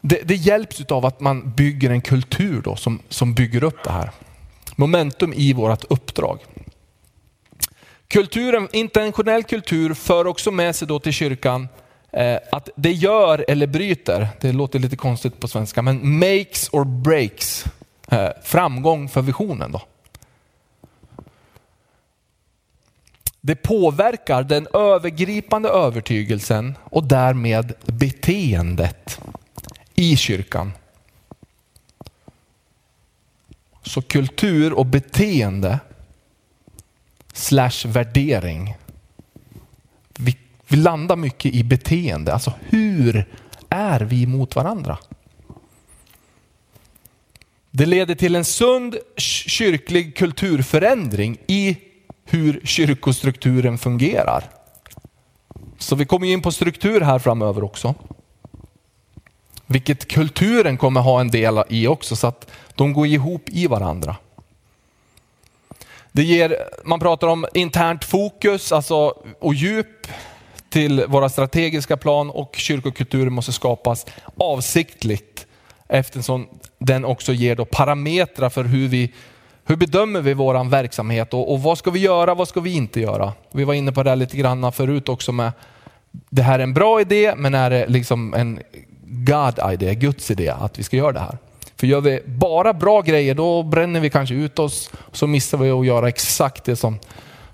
det, 0.00 0.20
det 0.24 0.34
hjälps 0.34 0.80
av 0.80 1.06
att 1.06 1.20
man 1.20 1.52
bygger 1.52 1.90
en 1.90 2.00
kultur 2.00 2.62
då 2.62 2.76
som, 2.76 3.00
som 3.08 3.34
bygger 3.34 3.64
upp 3.64 3.84
det 3.84 3.92
här. 3.92 4.10
Momentum 4.76 5.32
i 5.32 5.52
vårt 5.52 5.84
uppdrag. 5.84 6.38
Kulturen, 8.08 8.68
intentionell 8.72 9.44
kultur 9.44 9.94
för 9.94 10.26
också 10.26 10.50
med 10.50 10.76
sig 10.76 10.88
då 10.88 11.00
till 11.00 11.12
kyrkan 11.12 11.68
eh, 12.12 12.36
att 12.52 12.68
det 12.76 12.92
gör 12.92 13.44
eller 13.48 13.66
bryter, 13.66 14.28
det 14.40 14.52
låter 14.52 14.78
lite 14.78 14.96
konstigt 14.96 15.40
på 15.40 15.48
svenska, 15.48 15.82
men 15.82 16.18
makes 16.18 16.68
or 16.72 16.84
breaks 16.84 17.64
eh, 18.10 18.28
framgång 18.42 19.08
för 19.08 19.22
visionen. 19.22 19.72
Då. 19.72 19.82
Det 23.44 23.54
påverkar 23.54 24.42
den 24.42 24.66
övergripande 24.72 25.68
övertygelsen 25.68 26.74
och 26.84 27.04
därmed 27.04 27.74
beteendet 27.84 29.20
i 29.94 30.16
kyrkan. 30.16 30.72
Så 33.82 34.02
kultur 34.02 34.72
och 34.72 34.86
beteende 34.86 35.78
slash 37.32 37.86
värdering. 37.86 38.74
Vi, 40.18 40.36
vi 40.68 40.76
landar 40.76 41.16
mycket 41.16 41.54
i 41.54 41.64
beteende, 41.64 42.32
alltså 42.32 42.52
hur 42.60 43.24
är 43.68 44.00
vi 44.00 44.26
mot 44.26 44.56
varandra? 44.56 44.98
Det 47.70 47.86
leder 47.86 48.14
till 48.14 48.34
en 48.34 48.44
sund 48.44 48.96
kyrklig 49.16 50.16
kulturförändring 50.16 51.38
i 51.46 51.76
hur 52.24 52.60
kyrkostrukturen 52.64 53.78
fungerar. 53.78 54.44
Så 55.78 55.96
vi 55.96 56.04
kommer 56.04 56.26
in 56.26 56.42
på 56.42 56.52
struktur 56.52 57.00
här 57.00 57.18
framöver 57.18 57.64
också. 57.64 57.94
Vilket 59.66 60.08
kulturen 60.08 60.76
kommer 60.76 61.00
ha 61.00 61.20
en 61.20 61.30
del 61.30 61.62
i 61.68 61.86
också 61.86 62.16
så 62.16 62.26
att 62.26 62.50
de 62.74 62.92
går 62.92 63.06
ihop 63.06 63.42
i 63.46 63.66
varandra. 63.66 64.16
Det 66.12 66.22
ger, 66.22 66.56
man 66.84 67.00
pratar 67.00 67.26
om 67.26 67.46
internt 67.54 68.04
fokus 68.04 68.72
alltså, 68.72 69.14
och 69.40 69.54
djup 69.54 70.06
till 70.68 71.04
våra 71.06 71.28
strategiska 71.28 71.96
plan 71.96 72.30
och 72.30 72.54
kyrkokulturen 72.56 73.32
måste 73.32 73.52
skapas 73.52 74.06
avsiktligt 74.36 75.46
eftersom 75.88 76.48
den 76.78 77.04
också 77.04 77.32
ger 77.32 77.56
då 77.56 77.64
parametrar 77.64 78.50
för 78.50 78.64
hur 78.64 78.88
vi 78.88 79.12
hur 79.64 79.76
bedömer 79.76 80.20
vi 80.20 80.34
vår 80.34 80.70
verksamhet 80.70 81.34
och, 81.34 81.52
och, 81.52 81.62
vad 81.62 81.78
ska 81.78 81.90
vi 81.90 82.00
göra, 82.00 82.34
vad 82.34 82.48
ska 82.48 82.60
vi 82.60 82.72
inte 82.72 83.00
göra? 83.00 83.32
Vi 83.52 83.64
var 83.64 83.74
inne 83.74 83.92
på 83.92 84.02
det 84.02 84.14
lite 84.14 84.36
grann 84.36 84.72
förut 84.72 85.08
också 85.08 85.32
med 85.32 85.52
det 86.30 86.42
här 86.42 86.58
är 86.58 86.62
en 86.62 86.74
bra 86.74 87.00
idé, 87.00 87.34
men 87.36 87.54
är 87.54 87.70
det 87.70 87.86
liksom 87.86 88.34
en 88.34 88.60
God 89.02 89.72
idé, 89.72 89.94
Guds 89.94 90.30
idé 90.30 90.48
att 90.48 90.78
vi 90.78 90.82
ska 90.82 90.96
göra 90.96 91.12
det 91.12 91.20
här? 91.20 91.38
För 91.76 91.86
gör 91.86 92.00
vi 92.00 92.20
bara 92.26 92.72
bra 92.72 93.00
grejer, 93.00 93.34
då 93.34 93.62
bränner 93.62 94.00
vi 94.00 94.10
kanske 94.10 94.34
ut 94.34 94.58
oss, 94.58 94.90
så 95.12 95.26
missar 95.26 95.58
vi 95.58 95.70
att 95.70 95.86
göra 95.86 96.08
exakt 96.08 96.64
det 96.64 96.76
som 96.76 96.98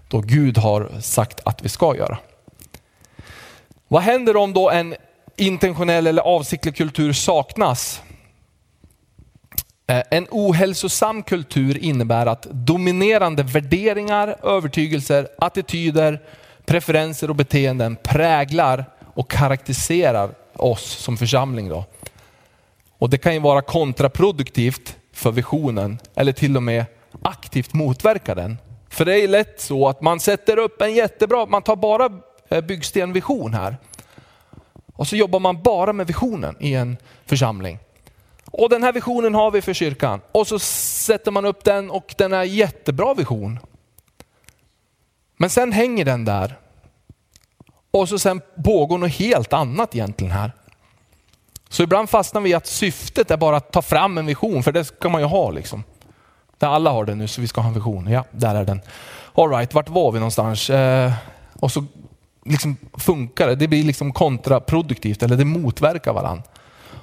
då 0.08 0.20
Gud 0.20 0.58
har 0.58 0.90
sagt 1.00 1.40
att 1.44 1.64
vi 1.64 1.68
ska 1.68 1.96
göra. 1.96 2.18
Vad 3.88 4.02
händer 4.02 4.36
om 4.36 4.52
då 4.52 4.70
en 4.70 4.94
intentionell 5.36 6.06
eller 6.06 6.22
avsiktlig 6.22 6.76
kultur 6.76 7.12
saknas? 7.12 8.02
Eh, 9.90 10.02
en 10.10 10.26
ohälsosam 10.30 11.22
kultur 11.22 11.78
innebär 11.78 12.26
att 12.26 12.42
dominerande 12.50 13.42
värderingar, 13.42 14.36
övertygelser, 14.42 15.28
attityder, 15.38 16.22
preferenser 16.64 17.30
och 17.30 17.36
beteenden 17.36 17.96
präglar 18.02 18.84
och 19.14 19.30
karaktäriserar 19.30 20.30
oss 20.52 20.82
som 20.82 21.16
församling. 21.16 21.68
Då. 21.68 21.84
Och 22.98 23.10
Det 23.10 23.18
kan 23.18 23.34
ju 23.34 23.40
vara 23.40 23.62
kontraproduktivt 23.62 24.96
för 25.12 25.30
visionen 25.30 25.98
eller 26.14 26.32
till 26.32 26.56
och 26.56 26.62
med 26.62 26.84
aktivt 27.22 27.74
motverka 27.74 28.34
den. 28.34 28.58
För 28.88 29.04
det 29.04 29.20
är 29.20 29.28
lätt 29.28 29.60
så 29.60 29.88
att 29.88 30.02
man 30.02 30.20
sätter 30.20 30.58
upp 30.58 30.82
en 30.82 30.94
jättebra, 30.94 31.46
man 31.46 31.62
tar 31.62 31.76
bara 31.76 32.10
eh, 32.48 32.60
byggsten 32.60 33.12
vision 33.12 33.54
här. 33.54 33.76
Och 34.94 35.06
så 35.06 35.16
jobbar 35.16 35.40
man 35.40 35.62
bara 35.62 35.92
med 35.92 36.06
visionen 36.06 36.56
i 36.60 36.74
en 36.74 36.96
församling. 37.26 37.78
Och 38.50 38.68
den 38.68 38.82
här 38.82 38.92
visionen 38.92 39.34
har 39.34 39.50
vi 39.50 39.62
för 39.62 39.74
kyrkan. 39.74 40.20
Och 40.32 40.46
så 40.46 40.58
sätter 40.58 41.30
man 41.30 41.44
upp 41.44 41.64
den 41.64 41.90
och 41.90 42.14
den 42.18 42.32
är 42.32 42.42
jättebra 42.42 43.14
vision. 43.14 43.58
Men 45.36 45.50
sen 45.50 45.72
hänger 45.72 46.04
den 46.04 46.24
där. 46.24 46.58
Och 47.90 48.08
så 48.08 48.18
sen 48.18 48.40
pågår 48.64 48.98
något 48.98 49.10
helt 49.10 49.52
annat 49.52 49.94
egentligen 49.94 50.32
här. 50.32 50.52
Så 51.68 51.82
ibland 51.82 52.10
fastnar 52.10 52.40
vi 52.40 52.50
i 52.50 52.54
att 52.54 52.66
syftet 52.66 53.30
är 53.30 53.36
bara 53.36 53.56
att 53.56 53.72
ta 53.72 53.82
fram 53.82 54.18
en 54.18 54.26
vision, 54.26 54.62
för 54.62 54.72
det 54.72 54.84
ska 54.84 55.08
man 55.08 55.20
ju 55.20 55.26
ha. 55.26 55.50
liksom. 55.50 55.84
Där 56.58 56.68
alla 56.68 56.90
har 56.90 57.04
det 57.04 57.14
nu, 57.14 57.28
så 57.28 57.40
vi 57.40 57.48
ska 57.48 57.60
ha 57.60 57.68
en 57.68 57.74
vision. 57.74 58.06
Ja, 58.06 58.24
där 58.30 58.54
är 58.54 58.64
den. 58.64 58.80
All 59.34 59.50
right, 59.50 59.74
vart 59.74 59.88
var 59.88 60.12
vi 60.12 60.18
någonstans? 60.18 60.70
Eh, 60.70 61.12
och 61.60 61.72
så 61.72 61.84
liksom 62.44 62.76
funkar 62.92 63.48
det. 63.48 63.54
Det 63.54 63.68
blir 63.68 63.84
liksom 63.84 64.12
kontraproduktivt, 64.12 65.22
eller 65.22 65.36
det 65.36 65.44
motverkar 65.44 66.12
varandra. 66.12 66.42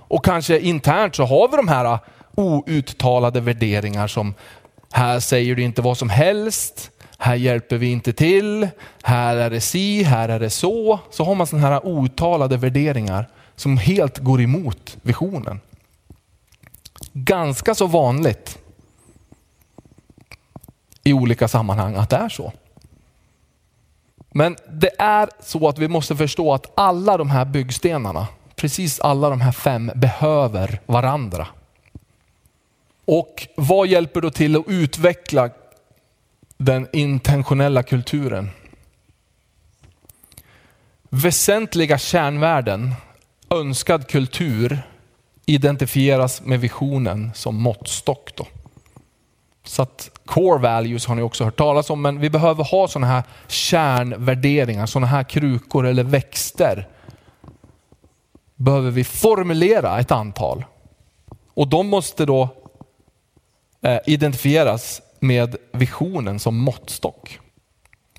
Och 0.08 0.26
kanske 0.26 0.60
internt 0.60 1.15
så 1.15 1.26
har 1.26 1.48
vi 1.48 1.58
de 1.58 1.68
här 1.68 1.86
ah, 1.86 2.00
outtalade 2.36 3.41
värderingar 3.41 4.08
som 4.08 4.34
här 4.91 5.20
säger 5.20 5.56
du 5.56 5.63
inte 5.63 5.82
vad 5.82 5.98
som 5.98 6.10
helst, 6.10 6.91
här 7.18 7.36
hjälper 7.36 7.78
vi 7.78 7.91
inte 7.91 8.13
till, 8.13 8.70
här 9.04 9.38
är 9.38 9.50
det 9.50 9.62
si, 9.62 10.04
här 10.04 10.30
är 10.30 10.39
det 10.39 10.50
så. 10.50 11.00
Så 11.10 11.24
har 11.24 11.36
man 11.36 11.48
sådana 11.48 11.68
här 11.68 11.76
ah, 11.76 11.82
outtalade 11.84 12.58
värderingar 12.58 13.28
som 13.56 13.78
helt 13.78 14.18
går 14.18 14.41
emot 14.41 14.98
visionen. 15.02 15.60
Ganska 17.13 17.76
så 17.76 17.88
vanligt 17.88 18.58
i 21.04 21.13
olika 21.13 21.48
sammanhang 21.48 21.96
att 21.96 22.10
det 22.10 22.15
är 22.15 22.30
så. 22.30 22.54
Men 24.32 24.56
det 24.70 24.91
är 25.00 25.30
så 25.39 25.68
att 25.68 25.80
vi 25.80 25.88
måste 25.88 26.15
förstå 26.15 26.54
att 26.54 26.72
alla 26.76 27.18
de 27.18 27.30
här 27.30 27.46
byggstenarna, 27.46 28.28
precis 28.56 29.00
alla 29.00 29.30
de 29.30 29.41
här 29.41 29.52
fem 29.52 29.91
behöver 29.96 30.80
varandra. 30.86 31.48
Och 33.06 33.48
vad 33.56 33.88
hjälper 33.88 34.22
då 34.22 34.32
till 34.32 34.56
att 34.56 34.68
utveckla 34.68 35.50
den 36.58 36.88
intentionella 36.94 37.84
kulturen? 37.84 38.50
Väsentliga 41.10 41.98
kärnvärden, 41.98 42.94
önskad 43.50 44.08
kultur 44.08 44.84
identifieras 45.46 46.41
med 46.41 46.60
visionen 46.60 47.32
som 47.36 47.56
måttstock. 47.56 48.32
Då. 48.36 48.48
Så 49.63 49.82
att 49.82 50.10
core 50.26 50.62
values 50.62 51.06
har 51.06 51.15
ni 51.15 51.22
också 51.22 51.44
hört 51.44 51.58
talas 51.58 51.89
om, 51.89 52.02
men 52.02 52.20
vi 52.20 52.30
behöver 52.30 52.63
ha 52.63 52.88
sådana 52.88 53.08
här 53.08 53.24
kärnvärderingar, 53.48 54.86
sådana 54.86 55.08
här 55.08 55.24
krukor 55.24 55.88
eller 55.88 56.04
växter. 56.04 56.88
Behöver 58.56 58.91
vi 58.91 59.04
formulera 59.04 60.00
ett 60.00 60.12
antal. 60.12 60.65
Och 61.54 61.68
de 61.68 61.88
måste 61.88 62.26
då 62.26 62.50
eh, 63.82 64.00
identifieras 64.06 65.02
med 65.20 65.56
visionen 65.72 66.39
som 66.39 66.58
måttstock. 66.58 67.39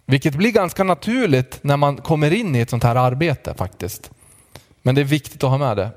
Vilket 0.07 0.35
blir 0.35 0.51
ganska 0.51 0.85
naturligt 0.85 1.59
när 1.62 1.77
man 1.77 1.96
kommer 1.96 2.33
in 2.33 2.57
i 2.57 2.61
ett 2.61 2.70
sånt 2.70 2.85
här 2.85 2.96
arbete 2.96 3.55
faktiskt. 3.55 4.11
Men 4.83 4.94
det 4.94 5.01
är 5.01 5.05
viktigt 5.05 5.44
att 5.44 5.51
ha 5.51 5.59
med 5.59 5.77
det. 5.77 5.90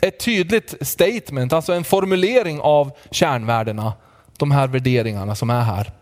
Ett 0.06 0.20
tydligt 0.20 0.74
statement, 0.80 1.52
alltså 1.52 1.72
en 1.72 1.84
formulering 1.84 2.60
av 2.60 2.92
kärnvärdena 3.10 3.92
de 4.36 4.50
här 4.50 4.68
värderingarna 4.68 5.34
som 5.34 5.50
är 5.50 5.60
här. 5.60 5.92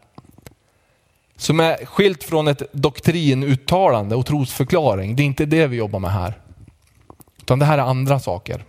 Som 1.36 1.60
är 1.60 1.86
skilt 1.86 2.24
från 2.24 2.48
ett 2.48 2.62
doktrinuttalande 2.72 4.16
och 4.16 4.26
trosförklaring. 4.26 5.16
Det 5.16 5.22
är 5.22 5.24
inte 5.24 5.44
det 5.44 5.66
vi 5.66 5.76
jobbar 5.76 5.98
med 5.98 6.12
här. 6.12 6.34
Utan 7.50 7.58
det 7.58 7.64
här 7.64 7.78
är 7.78 7.82
andra 7.82 8.20
saker. 8.20 8.64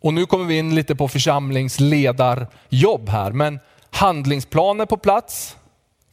Och 0.00 0.14
nu 0.14 0.26
kommer 0.26 0.44
vi 0.44 0.58
in 0.58 0.74
lite 0.74 0.96
på 0.96 1.08
församlingsledarjobb 1.08 3.08
här. 3.08 3.32
Men 3.32 3.60
handlingsplaner 3.90 4.86
på 4.86 4.96
plats 4.96 5.56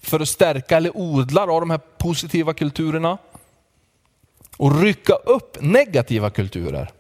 för 0.01 0.19
att 0.19 0.29
stärka 0.29 0.77
eller 0.77 0.97
odla 0.97 1.45
de 1.45 1.69
här 1.69 1.79
positiva 1.97 2.53
kulturerna. 2.53 3.17
Och 4.57 4.81
rycka 4.81 5.13
upp 5.13 5.57
negativa 5.62 6.29
kulturer. 6.29 6.91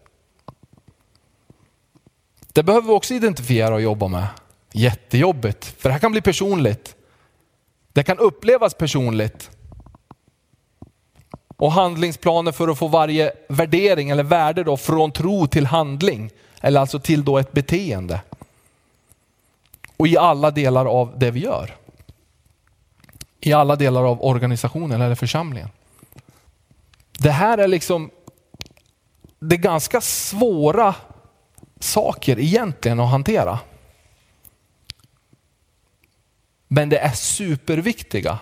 Det 2.53 2.63
behöver 2.63 2.87
vi 2.87 2.93
också 2.93 3.13
identifiera 3.13 3.73
och 3.73 3.81
jobba 3.81 4.07
med. 4.07 4.27
Jättejobbigt, 4.73 5.65
för 5.65 5.89
det 5.89 5.93
här 5.93 5.99
kan 5.99 6.11
bli 6.11 6.21
personligt. 6.21 6.95
Det 7.93 8.03
kan 8.03 8.17
upplevas 8.17 8.73
personligt. 8.73 9.51
Och 11.59 11.71
handlingsplaner 11.71 12.51
för 12.51 12.67
att 12.67 12.77
få 12.77 12.87
varje 12.87 13.31
värdering 13.49 14.09
eller 14.09 14.23
värde 14.23 14.63
då 14.63 14.77
från 14.77 15.11
tro 15.11 15.47
till 15.47 15.65
handling. 15.65 16.31
Eller 16.61 16.79
alltså 16.79 16.99
till 16.99 17.25
då 17.25 17.37
ett 17.37 17.51
beteende. 17.51 18.21
Och 19.97 20.07
i 20.07 20.17
alla 20.17 20.51
delar 20.51 20.85
av 20.85 21.13
det 21.19 21.31
vi 21.31 21.39
gör. 21.39 21.75
I 23.39 23.53
alla 23.53 23.75
delar 23.75 24.03
av 24.03 24.23
organisationen 24.23 25.01
eller 25.01 25.15
församlingen. 25.15 25.69
Det 27.11 27.31
här 27.31 27.57
är 27.57 27.67
liksom 27.67 28.09
det 29.39 29.55
är 29.55 29.59
ganska 29.59 30.01
svåra 30.01 30.95
saker 31.79 32.39
egentligen 32.39 32.99
att 32.99 33.11
hantera. 33.11 33.59
Men 36.67 36.89
det 36.89 36.97
är 36.97 37.11
superviktiga. 37.11 38.39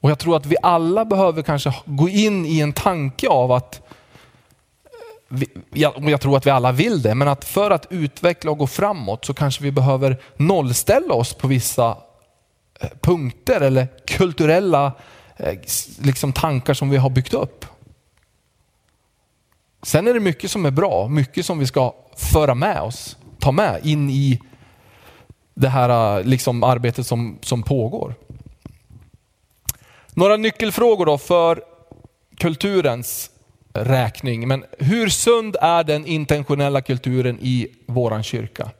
Och 0.00 0.10
jag 0.10 0.18
tror 0.18 0.36
att 0.36 0.46
vi 0.46 0.56
alla 0.62 1.04
behöver 1.04 1.42
kanske 1.42 1.74
gå 1.84 2.08
in 2.08 2.46
i 2.46 2.60
en 2.60 2.72
tanke 2.72 3.28
av 3.28 3.52
att, 3.52 3.82
och 5.94 6.10
jag 6.10 6.20
tror 6.20 6.36
att 6.36 6.46
vi 6.46 6.50
alla 6.50 6.72
vill 6.72 7.02
det, 7.02 7.14
men 7.14 7.28
att 7.28 7.44
för 7.44 7.70
att 7.70 7.86
utveckla 7.90 8.50
och 8.50 8.58
gå 8.58 8.66
framåt 8.66 9.24
så 9.24 9.34
kanske 9.34 9.62
vi 9.62 9.72
behöver 9.72 10.20
nollställa 10.36 11.14
oss 11.14 11.34
på 11.34 11.48
vissa 11.48 11.98
eh, 12.80 12.88
punkter 13.00 13.60
eller 13.60 13.88
kulturella 14.06 14.92
eh, 15.36 15.58
liksom, 16.02 16.32
tankar 16.32 16.74
som 16.74 16.90
vi 16.90 16.96
har 16.96 17.10
byggt 17.10 17.34
upp. 17.34 17.64
Sen 19.82 20.08
är 20.08 20.14
det 20.14 20.20
mycket 20.20 20.50
som 20.50 20.66
är 20.66 20.70
bra, 20.70 21.08
mycket 21.08 21.46
som 21.46 21.58
vi 21.58 21.66
ska 21.66 21.94
föra 22.16 22.54
med 22.54 22.80
oss, 22.80 23.16
ta 23.38 23.52
med 23.52 23.80
in 23.86 24.10
i 24.10 24.40
det 25.54 25.68
här 25.68 26.18
eh, 26.18 26.24
liksom, 26.24 26.62
arbetet 26.62 27.06
som, 27.06 27.38
som 27.42 27.62
pågår. 27.62 28.14
Några 30.18 30.36
nyckelfrågor 30.36 31.06
då 31.06 31.18
för 31.18 31.62
kulturens 32.36 33.30
räkning. 33.72 34.48
Men 34.48 34.64
hur 34.78 35.08
sund 35.08 35.56
är 35.60 35.84
den 35.84 36.06
intentionella 36.06 36.80
kulturen 36.80 37.38
i 37.40 37.68
våran 37.86 38.22
kyrka? 38.22 38.70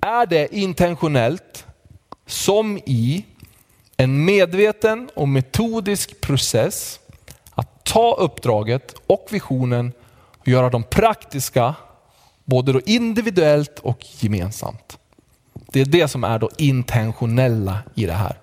Är 0.00 0.26
det 0.26 0.54
intentionellt 0.54 1.66
som 2.26 2.78
i 2.78 3.24
en 3.96 4.24
medveten 4.24 5.10
och 5.14 5.28
metodisk 5.28 6.20
process 6.20 7.00
att 7.50 7.84
ta 7.84 8.14
uppdraget 8.14 8.94
och 9.06 9.26
visionen 9.30 9.92
och 10.38 10.48
göra 10.48 10.70
dem 10.70 10.82
praktiska, 10.82 11.74
både 12.44 12.72
då 12.72 12.80
individuellt 12.80 13.78
och 13.78 14.06
gemensamt. 14.18 14.98
Det 15.72 15.80
är 15.80 15.84
det 15.84 16.08
som 16.08 16.24
är 16.24 16.38
då 16.38 16.50
intentionella 16.58 17.78
i 17.94 18.06
det 18.06 18.12
här. 18.12 18.39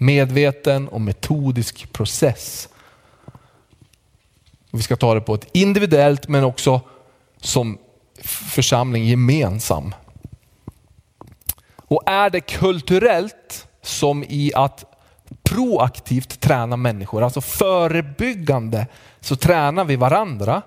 Medveten 0.00 0.88
och 0.88 1.00
metodisk 1.00 1.92
process. 1.92 2.68
Vi 4.70 4.82
ska 4.82 4.96
ta 4.96 5.14
det 5.14 5.20
på 5.20 5.34
ett 5.34 5.46
individuellt 5.52 6.28
men 6.28 6.44
också 6.44 6.80
som 7.40 7.78
församling 8.24 9.04
gemensam. 9.04 9.94
Och 11.76 12.02
är 12.06 12.30
det 12.30 12.40
kulturellt 12.40 13.68
som 13.82 14.24
i 14.28 14.52
att 14.54 14.84
proaktivt 15.42 16.40
träna 16.40 16.76
människor, 16.76 17.22
alltså 17.22 17.40
förebyggande 17.40 18.86
så 19.20 19.36
tränar 19.36 19.84
vi 19.84 19.96
varandra. 19.96 20.62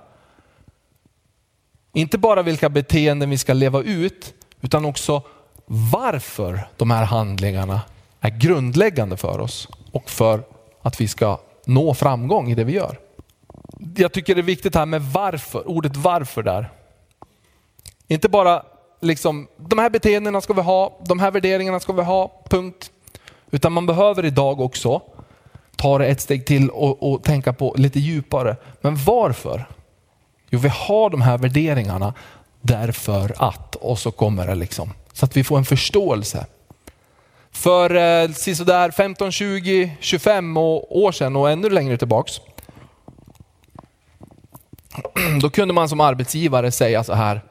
Inte 1.94 2.18
bara 2.18 2.42
vilka 2.42 2.70
beteenden 2.70 3.30
vi 3.30 3.38
ska 3.38 3.54
leva 3.54 3.82
ut 3.82 4.34
utan 4.62 4.86
också 4.86 5.22
varför 5.66 6.68
de 6.78 6.92
här 6.92 7.06
handlingarna 7.06 7.82
är 8.22 8.30
grundläggande 8.30 9.18
för 9.18 9.40
oss 9.40 9.68
och 9.92 10.10
för 10.10 10.44
att 10.82 11.02
vi 11.02 11.08
ska 11.08 11.40
nå 11.66 11.94
framgång 11.94 12.52
i 12.52 12.56
det 12.56 12.64
vi 12.64 12.74
gör. 12.74 13.00
Jag 13.96 14.12
tycker 14.12 14.36
det 14.36 14.42
är 14.42 14.44
viktigt 14.44 14.76
här 14.76 14.86
med 14.86 15.02
varför, 15.02 15.70
ordet 15.70 15.96
varför 15.96 16.44
där. 16.44 16.72
Inte 18.08 18.30
bara 18.30 18.64
liksom, 19.02 19.48
de 19.58 19.80
här 19.80 19.90
beteendena 19.90 20.42
ska 20.42 20.54
vi 20.54 20.62
ha, 20.62 21.00
de 21.06 21.20
här 21.20 21.32
värderingarna 21.32 21.80
ska 21.80 21.94
vi 21.94 22.04
ha, 22.04 22.44
punkt. 22.50 22.92
Utan 23.52 23.72
man 23.72 23.86
behöver 23.86 24.26
idag 24.26 24.62
också 24.62 25.02
ta 25.76 25.98
det 25.98 26.06
ett 26.06 26.22
steg 26.22 26.46
till 26.46 26.70
och, 26.70 27.12
och 27.12 27.24
tänka 27.24 27.54
på 27.54 27.76
lite 27.78 28.00
djupare. 28.00 28.56
Men 28.82 28.96
varför? 28.96 29.66
Jo, 30.50 30.60
vi 30.60 30.70
har 30.70 31.10
de 31.10 31.22
här 31.22 31.38
värderingarna 31.38 32.14
därför 32.62 33.34
att, 33.38 33.76
och 33.76 34.00
så 34.00 34.12
kommer 34.12 34.48
det 34.48 34.56
liksom. 34.56 34.94
Så 35.14 35.26
att 35.26 35.38
vi 35.38 35.44
får 35.44 35.58
en 35.58 35.66
förståelse. 35.66 36.46
För 37.52 37.96
eh, 37.96 38.32
sådär 38.32 38.92
15, 38.92 39.32
20, 39.32 39.98
25 40.00 40.58
år 40.58 41.12
sedan 41.12 41.36
och 41.36 41.52
ännu 41.52 41.70
längre 41.70 41.98
tillbaks. 41.98 42.42
Då 45.42 45.50
kunde 45.50 45.74
man 45.74 45.90
som 45.90 46.00
arbetsgivare 46.00 46.72
säga 46.72 47.04
så 47.04 47.14
här. 47.14 47.42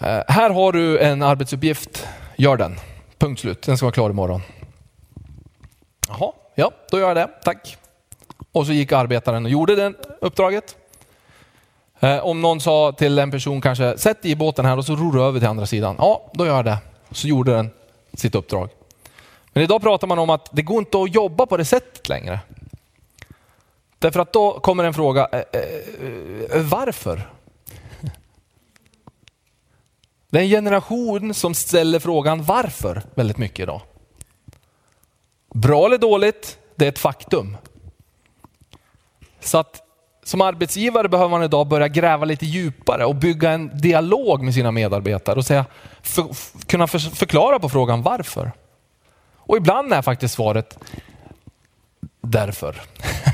Eh, 0.00 0.22
här 0.28 0.50
har 0.50 0.72
du 0.72 0.98
en 0.98 1.22
arbetsuppgift, 1.22 2.06
gör 2.36 2.56
den. 2.56 2.76
Punkt 3.18 3.40
slut, 3.40 3.62
den 3.62 3.76
ska 3.76 3.86
vara 3.86 3.92
klar 3.92 4.10
imorgon. 4.10 4.42
Jaha, 6.08 6.32
ja, 6.54 6.70
då 6.90 6.98
gör 6.98 7.08
jag 7.08 7.16
det. 7.16 7.28
Tack. 7.44 7.76
Och 8.52 8.66
så 8.66 8.72
gick 8.72 8.92
arbetaren 8.92 9.44
och 9.44 9.50
gjorde 9.50 9.76
det 9.76 9.92
uppdraget. 10.20 10.76
Eh, 12.00 12.18
om 12.18 12.42
någon 12.42 12.60
sa 12.60 12.92
till 12.92 13.18
en 13.18 13.30
person 13.30 13.60
kanske, 13.60 13.98
sätt 13.98 14.22
dig 14.22 14.30
i 14.30 14.36
båten 14.36 14.64
här 14.64 14.78
och 14.78 14.84
så 14.84 14.96
ror 14.96 15.12
du 15.12 15.22
över 15.22 15.38
till 15.38 15.48
andra 15.48 15.66
sidan. 15.66 15.96
Ja, 15.98 16.30
då 16.34 16.46
gör 16.46 16.56
jag 16.56 16.64
det. 16.64 16.78
Så 17.12 17.28
gjorde 17.28 17.52
den 17.52 17.70
sitt 18.14 18.34
uppdrag. 18.34 18.70
Men 19.52 19.62
idag 19.62 19.82
pratar 19.82 20.06
man 20.06 20.18
om 20.18 20.30
att 20.30 20.48
det 20.52 20.62
går 20.62 20.78
inte 20.78 21.02
att 21.02 21.14
jobba 21.14 21.46
på 21.46 21.56
det 21.56 21.64
sättet 21.64 22.08
längre. 22.08 22.40
Därför 23.98 24.20
att 24.20 24.32
då 24.32 24.60
kommer 24.60 24.84
en 24.84 24.94
fråga, 24.94 25.28
eh, 25.32 25.42
eh, 25.52 26.56
eh 26.56 26.62
varför? 26.62 27.30
Det 30.30 30.38
är 30.38 30.42
en 30.42 30.48
generation 30.48 31.34
som 31.34 31.54
ställer 31.54 31.98
frågan 31.98 32.42
varför 32.42 33.02
väldigt 33.14 33.38
mycket 33.38 33.60
idag. 33.60 33.80
Bra 35.54 35.86
eller 35.86 35.98
dåligt, 35.98 36.58
det 36.74 36.84
är 36.84 36.88
ett 36.88 36.98
faktum. 36.98 37.56
Så 39.40 39.58
att 39.58 39.89
som 40.30 40.40
arbetsgivare 40.40 41.08
behöver 41.08 41.30
man 41.30 41.42
idag 41.42 41.66
börja 41.66 41.88
gräva 41.88 42.24
lite 42.24 42.46
djupare 42.46 43.04
och 43.04 43.14
bygga 43.14 43.50
en 43.50 43.80
dialog 43.80 44.42
med 44.42 44.54
sina 44.54 44.70
medarbetare 44.70 45.38
och 45.38 45.44
säga, 45.44 45.66
för, 46.02 46.26
kunna 46.66 46.86
för, 46.86 46.98
förklara 46.98 47.58
på 47.58 47.68
frågan 47.68 48.02
varför. 48.02 48.52
Och 49.36 49.56
ibland 49.56 49.92
är 49.92 50.02
faktiskt 50.02 50.34
svaret 50.34 50.78
därför. 52.20 52.80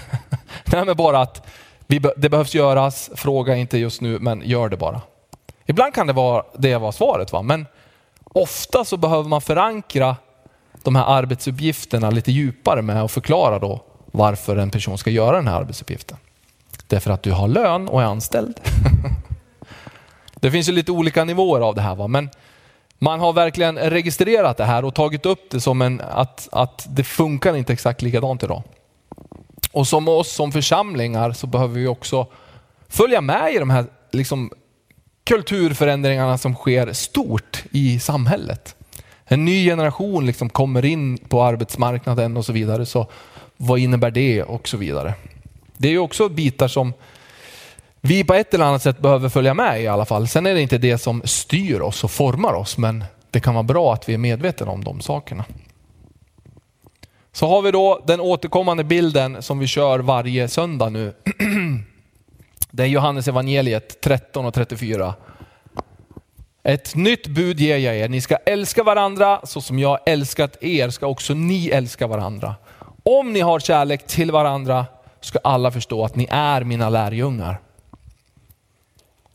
Nej, 0.65 0.85
men 0.85 0.97
bara 0.97 1.21
att 1.21 1.47
vi, 1.87 2.01
det 2.17 2.29
behövs 2.29 2.55
göras, 2.55 3.11
fråga 3.15 3.57
inte 3.57 3.79
just 3.79 4.01
nu, 4.01 4.19
men 4.19 4.43
gör 4.45 4.69
det 4.69 4.77
bara. 4.77 5.01
Ibland 5.67 5.95
kan 5.95 6.07
det 6.07 6.13
vara 6.13 6.45
det 6.59 6.77
vara 6.77 6.93
svaret, 6.93 7.33
va? 7.33 7.43
men 7.43 7.67
ofta 8.25 8.85
så 8.85 8.97
behöver 8.97 9.29
man 9.29 9.41
förankra 9.41 10.17
de 10.83 10.97
här 10.97 11.05
arbetsuppgifterna 11.05 12.11
lite 12.11 12.33
djupare 12.33 12.83
med 12.83 13.03
att 13.03 13.13
förklara 13.13 13.59
då 13.59 13.81
varför 14.07 14.57
en 14.57 14.71
person 14.71 14.99
ska 14.99 15.11
göra 15.11 15.37
den 15.37 15.49
här 15.49 15.61
arbetsuppgiften. 15.61 16.17
Därför 16.87 17.11
att 17.11 17.23
du 17.23 17.33
har 17.33 17.49
lön 17.49 17.89
och 17.89 18.03
är 18.03 18.07
anställd. 18.07 18.61
det 20.35 20.51
finns 20.51 20.69
ju 20.69 20.73
lite 20.73 20.93
olika 20.93 21.25
nivåer 21.25 21.61
av 21.61 21.75
det 21.75 21.81
här, 21.81 21.95
va? 21.95 22.07
men 22.09 22.31
man 22.99 23.21
har 23.21 23.33
verkligen 23.33 23.79
registrerat 23.79 24.57
det 24.57 24.65
här 24.65 24.85
och 24.85 24.95
tagit 24.95 25.27
upp 25.27 25.51
det 25.51 25.61
som 25.61 25.83
en, 25.83 26.01
att, 26.01 26.49
att 26.53 26.87
det 26.89 27.05
funkar 27.05 27.57
inte 27.57 27.73
exakt 27.73 28.03
likadant 28.03 28.43
idag. 28.43 28.63
Och 29.73 29.89
som 29.89 30.09
oss 30.09 30.33
som 30.33 30.53
församlingar 30.53 31.33
så 31.33 31.47
behöver 31.47 31.75
vi 31.75 31.87
också 31.87 32.27
följa 32.89 33.21
med 33.21 33.55
i 33.55 33.59
de 33.59 33.71
här 33.71 33.87
liksom, 34.11 34.51
kulturförändringarna 35.25 36.39
som 36.39 36.55
sker 36.55 36.93
stort 36.93 37.65
i 37.71 38.01
samhället. 38.01 38.77
En 39.25 39.45
ny 39.45 39.65
generation 39.65 40.27
liksom 40.27 40.49
kommer 40.49 40.85
in 40.85 41.19
på 41.19 41.43
arbetsmarknaden 41.43 42.37
och 42.37 42.45
så 42.45 42.53
vidare. 42.53 42.87
Så 42.87 43.07
vad 43.57 43.79
innebär 43.79 44.11
det 44.11 44.43
och 44.43 44.69
så 44.69 44.77
vidare. 44.77 45.15
Det 45.77 45.89
är 45.89 45.93
ju 45.93 45.99
också 45.99 46.29
bitar 46.29 46.69
som 46.69 46.93
vi 48.01 48.25
på 48.25 48.35
ett 48.35 48.55
eller 48.55 48.65
annat 48.65 48.83
sätt 48.83 48.99
behöver 48.99 49.29
följa 49.29 49.55
med 49.55 49.83
i 49.83 49.87
alla 49.87 50.05
fall. 50.05 50.29
Sen 50.29 50.47
är 50.47 50.55
det 50.55 50.63
inte 50.63 50.79
det 50.79 50.99
som 50.99 51.23
styr 51.25 51.81
oss 51.81 52.05
och 52.05 52.11
formar 52.11 52.53
oss, 52.53 52.79
men 52.79 53.05
det 53.31 53.41
kan 53.41 53.55
vara 53.55 53.63
bra 53.63 53.93
att 53.93 54.09
vi 54.09 54.15
är 54.15 54.19
medvetna 54.19 54.71
om 54.71 54.85
de 54.85 55.01
sakerna. 55.01 55.45
Så 57.33 57.47
har 57.47 57.63
vi 57.63 57.71
då 57.71 58.03
den 58.07 58.21
återkommande 58.21 58.85
bilden 58.85 59.43
som 59.43 59.59
vi 59.59 59.67
kör 59.67 59.99
varje 59.99 60.49
söndag 60.49 60.89
nu. 60.89 61.15
Det 62.71 62.83
är 62.83 62.87
Johannes 62.87 63.29
evangeliet 63.29 64.01
13 64.01 64.47
och 64.47 64.55
34. 64.55 65.15
Ett 66.63 66.95
nytt 66.95 67.27
bud 67.27 67.61
ger 67.61 67.77
jag 67.77 67.97
er. 67.97 68.09
Ni 68.09 68.21
ska 68.21 68.37
älska 68.37 68.83
varandra 68.83 69.41
så 69.45 69.61
som 69.61 69.79
jag 69.79 69.99
älskat 70.07 70.63
er 70.63 70.91
ska 70.91 71.07
också 71.07 71.35
ni 71.35 71.69
älska 71.69 72.07
varandra. 72.07 72.55
Om 73.03 73.33
ni 73.33 73.41
har 73.41 73.61
kärlek 73.61 74.07
till 74.07 74.31
varandra 74.31 74.87
ska 75.27 75.39
alla 75.45 75.71
förstå 75.71 76.05
att 76.05 76.17
ni 76.17 76.27
är 76.31 76.65
mina 76.65 76.89
lärjungar. 76.89 77.61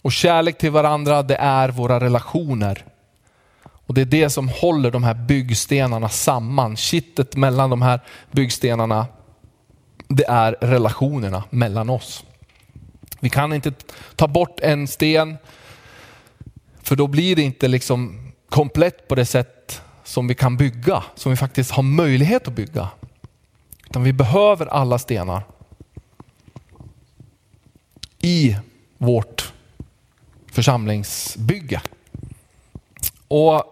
Och 0.02 0.12
kärlek 0.12 0.58
till 0.58 0.72
varandra, 0.72 1.24
det 1.24 1.36
är 1.36 1.70
våra 1.70 2.00
relationer. 2.00 2.86
Och 3.64 3.94
det 3.94 4.02
är 4.02 4.06
det 4.06 4.30
som 4.30 4.50
håller 4.50 4.92
de 4.92 5.04
här 5.04 5.14
byggstenarna 5.14 6.10
samman. 6.10 6.76
Kittet 6.76 7.36
mellan 7.36 7.70
de 7.70 7.82
här 7.82 8.00
byggstenarna, 8.32 9.08
det 10.08 10.26
är 10.28 10.52
relationerna 10.62 11.44
mellan 11.50 11.90
oss. 11.90 12.24
Vi 13.20 13.30
kan 13.30 13.54
inte 13.54 13.74
ta 14.16 14.28
bort 14.28 14.60
en 14.60 14.88
sten, 14.88 15.38
för 16.84 16.96
då 16.96 17.08
blir 17.08 17.36
det 17.36 17.42
inte 17.42 17.68
liksom 17.68 18.32
komplett 18.50 19.08
på 19.08 19.16
det 19.16 19.26
sätt 19.26 19.82
som 20.04 20.28
vi 20.28 20.36
kan 20.36 20.58
bygga, 20.58 21.04
som 21.16 21.32
vi 21.32 21.36
faktiskt 21.36 21.72
har 21.72 21.84
möjlighet 21.84 22.48
att 22.48 22.54
bygga. 22.54 22.90
Utan 23.86 24.04
vi 24.04 24.14
behöver 24.14 24.66
alla 24.66 25.00
stenar 25.00 25.44
i 28.22 28.58
vårt 28.98 29.54
församlingsbygge. 30.52 31.82
Och 33.28 33.64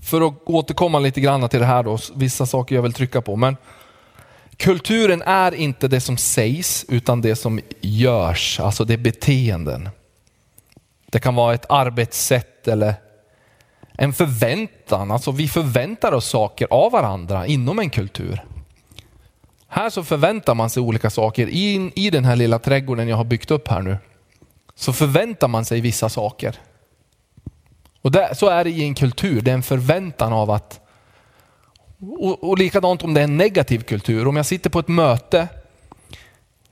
för 0.00 0.20
att 0.20 0.34
återkomma 0.44 0.98
lite 0.98 1.20
grann 1.20 1.48
till 1.48 1.60
det 1.60 1.66
här 1.66 1.82
då, 1.82 1.98
vissa 2.14 2.46
saker 2.46 2.74
jag 2.74 2.82
vill 2.82 2.92
trycka 2.92 3.22
på. 3.22 3.36
Men 3.36 3.56
kulturen 4.56 5.22
är 5.22 5.54
inte 5.54 5.88
det 5.88 6.00
som 6.00 6.16
sägs 6.16 6.84
utan 6.88 7.20
det 7.20 7.36
som 7.36 7.60
görs, 7.80 8.60
alltså 8.60 8.84
det 8.84 8.94
är 8.94 8.98
beteenden. 8.98 9.88
Det 11.06 11.18
kan 11.18 11.34
vara 11.34 11.54
ett 11.54 11.66
arbetssätt 11.68 12.68
eller 12.68 12.94
en 13.92 14.12
förväntan, 14.12 15.10
alltså 15.10 15.30
vi 15.30 15.48
förväntar 15.48 16.12
oss 16.12 16.28
saker 16.28 16.68
av 16.70 16.92
varandra 16.92 17.46
inom 17.46 17.78
en 17.78 17.90
kultur. 17.90 18.44
Här 19.74 19.90
så 19.90 20.04
förväntar 20.04 20.54
man 20.54 20.70
sig 20.70 20.82
olika 20.82 21.10
saker. 21.10 21.46
In, 21.46 21.92
I 21.94 22.10
den 22.10 22.24
här 22.24 22.36
lilla 22.36 22.58
trädgården 22.58 23.08
jag 23.08 23.16
har 23.16 23.24
byggt 23.24 23.50
upp 23.50 23.68
här 23.68 23.82
nu 23.82 23.96
så 24.74 24.92
förväntar 24.92 25.48
man 25.48 25.64
sig 25.64 25.80
vissa 25.80 26.08
saker. 26.08 26.56
Och 28.02 28.12
det, 28.12 28.34
så 28.34 28.48
är 28.48 28.64
det 28.64 28.70
i 28.70 28.82
en 28.82 28.94
kultur, 28.94 29.40
det 29.40 29.50
är 29.50 29.54
en 29.54 29.62
förväntan 29.62 30.32
av 30.32 30.50
att 30.50 30.80
och, 32.00 32.44
och 32.44 32.58
likadant 32.58 33.02
om 33.02 33.14
det 33.14 33.20
är 33.20 33.24
en 33.24 33.36
negativ 33.36 33.82
kultur. 33.82 34.26
Om 34.26 34.36
jag 34.36 34.46
sitter 34.46 34.70
på 34.70 34.78
ett 34.78 34.88
möte 34.88 35.48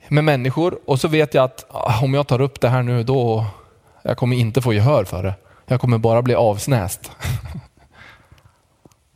med 0.08 0.24
människor 0.24 0.78
och 0.86 1.00
så 1.00 1.08
vet 1.08 1.34
jag 1.34 1.44
att 1.44 1.66
ah, 1.68 2.04
om 2.04 2.14
jag 2.14 2.26
tar 2.26 2.40
upp 2.40 2.60
det 2.60 2.68
här 2.68 2.82
nu 2.82 3.02
då 3.02 3.46
jag 4.02 4.16
kommer 4.16 4.36
inte 4.36 4.62
få 4.62 4.72
gehör 4.72 5.04
för 5.04 5.22
det. 5.22 5.34
Jag 5.66 5.80
kommer 5.80 5.98
bara 5.98 6.22
bli 6.22 6.34
avsnäst. 6.34 7.10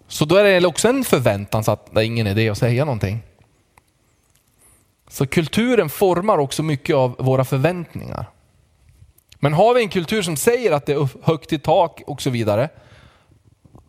Så 0.09 0.25
då 0.25 0.37
är 0.37 0.61
det 0.61 0.67
också 0.67 0.89
en 0.89 1.05
förväntan 1.05 1.65
så 1.65 1.73
att 1.73 1.95
det 1.95 2.01
är 2.01 2.05
ingen 2.05 2.27
idé 2.27 2.49
att 2.49 2.59
säga 2.59 2.85
någonting. 2.85 3.23
Så 5.15 5.27
kulturen 5.27 5.89
formar 5.89 6.39
också 6.39 6.63
mycket 6.63 6.97
av 6.97 7.17
våra 7.19 7.45
förväntningar. 7.45 8.27
Men 9.39 9.53
har 9.53 9.75
vi 9.75 9.83
en 9.83 9.89
kultur 9.89 10.23
som 10.23 10.37
säger 10.37 10.73
att 10.73 10.87
det 10.87 10.93
är 10.93 11.09
högt 11.23 11.53
i 11.53 11.59
tak 11.59 12.03
och 12.07 12.23
så 12.23 12.31
vidare, 12.31 12.69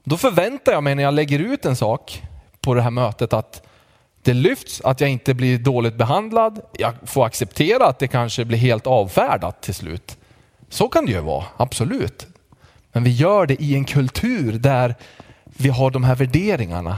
då 0.03 0.17
förväntar 0.17 0.71
jag 0.71 0.83
mig 0.83 0.95
när 0.95 1.03
jag 1.03 1.13
lägger 1.13 1.39
ut 1.39 1.65
en 1.65 1.75
sak 1.75 2.23
på 2.61 2.73
det 2.73 2.81
här 2.81 2.91
mötet 2.91 3.33
att 3.33 3.67
det 4.21 4.33
lyfts, 4.33 4.81
att 4.81 5.01
jag 5.01 5.09
inte 5.09 5.33
blir 5.33 5.57
dåligt 5.57 5.95
behandlad. 5.95 6.61
Jag 6.71 6.93
får 7.03 7.25
acceptera 7.25 7.85
att 7.85 7.99
det 7.99 8.07
kanske 8.07 8.45
blir 8.45 8.57
helt 8.57 8.87
avfärdat 8.87 9.61
till 9.61 9.75
slut. 9.75 10.17
Så 10.69 10.87
kan 10.87 11.05
det 11.05 11.11
ju 11.11 11.19
vara, 11.19 11.45
absolut. 11.57 12.27
Men 12.91 13.03
vi 13.03 13.11
gör 13.11 13.45
det 13.45 13.61
i 13.61 13.75
en 13.75 13.85
kultur 13.85 14.53
där 14.53 14.95
vi 15.43 15.69
har 15.69 15.91
de 15.91 16.03
här 16.03 16.15
värderingarna. 16.15 16.97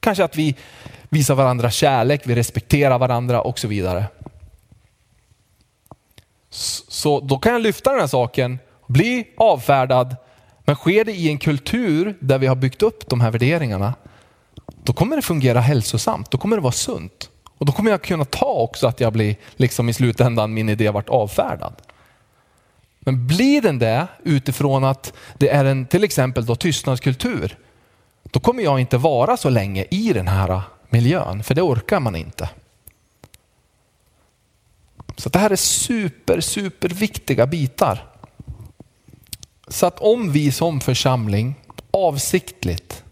Kanske 0.00 0.24
att 0.24 0.36
vi 0.36 0.56
visar 1.08 1.34
varandra 1.34 1.70
kärlek, 1.70 2.22
vi 2.24 2.34
respekterar 2.34 2.98
varandra 2.98 3.40
och 3.40 3.58
så 3.58 3.68
vidare. 3.68 4.04
Så 6.88 7.20
då 7.20 7.38
kan 7.38 7.52
jag 7.52 7.62
lyfta 7.62 7.90
den 7.90 8.00
här 8.00 8.06
saken, 8.06 8.58
bli 8.86 9.28
avfärdad, 9.36 10.16
men 10.64 10.76
sker 10.76 11.04
det 11.04 11.12
i 11.12 11.28
en 11.28 11.38
kultur 11.38 12.16
där 12.20 12.38
vi 12.38 12.46
har 12.46 12.56
byggt 12.56 12.82
upp 12.82 13.08
de 13.08 13.20
här 13.20 13.30
värderingarna, 13.30 13.94
då 14.82 14.92
kommer 14.92 15.16
det 15.16 15.22
fungera 15.22 15.60
hälsosamt, 15.60 16.30
då 16.30 16.38
kommer 16.38 16.56
det 16.56 16.62
vara 16.62 16.72
sunt. 16.72 17.30
Och 17.58 17.66
då 17.66 17.72
kommer 17.72 17.90
jag 17.90 18.02
kunna 18.02 18.24
ta 18.24 18.46
också 18.46 18.86
att 18.86 19.00
jag 19.00 19.12
blir, 19.12 19.36
liksom 19.56 19.88
i 19.88 19.92
slutändan, 19.92 20.54
min 20.54 20.68
idé 20.68 20.90
varit 20.90 21.08
avfärdad. 21.08 21.74
Men 23.00 23.26
blir 23.26 23.62
den 23.62 23.78
det 23.78 24.06
utifrån 24.24 24.84
att 24.84 25.12
det 25.38 25.48
är 25.48 25.64
en 25.64 25.86
till 25.86 26.04
exempel 26.04 26.46
då 26.46 26.56
tystnadskultur, 26.56 27.58
då 28.22 28.40
kommer 28.40 28.62
jag 28.62 28.80
inte 28.80 28.98
vara 28.98 29.36
så 29.36 29.50
länge 29.50 29.84
i 29.90 30.12
den 30.12 30.28
här 30.28 30.62
miljön, 30.88 31.42
för 31.42 31.54
det 31.54 31.62
orkar 31.62 32.00
man 32.00 32.16
inte. 32.16 32.48
Så 35.16 35.28
det 35.28 35.38
här 35.38 35.50
är 35.50 35.56
super, 35.56 36.40
super 36.40 36.88
viktiga 36.88 37.46
bitar. 37.46 38.06
Så 39.68 39.86
att 39.86 40.00
om 40.00 40.32
vi 40.32 40.52
som 40.52 40.80
församling 40.80 41.54
avsiktligt 41.90 43.04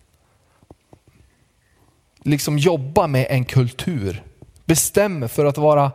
liksom 2.23 2.59
jobbar 2.59 3.09
med 3.09 3.27
en 3.31 3.45
kultur, 3.45 4.23
bestämmer 4.65 5.29
för 5.29 5.45
att 5.45 5.59
vara 5.59 5.93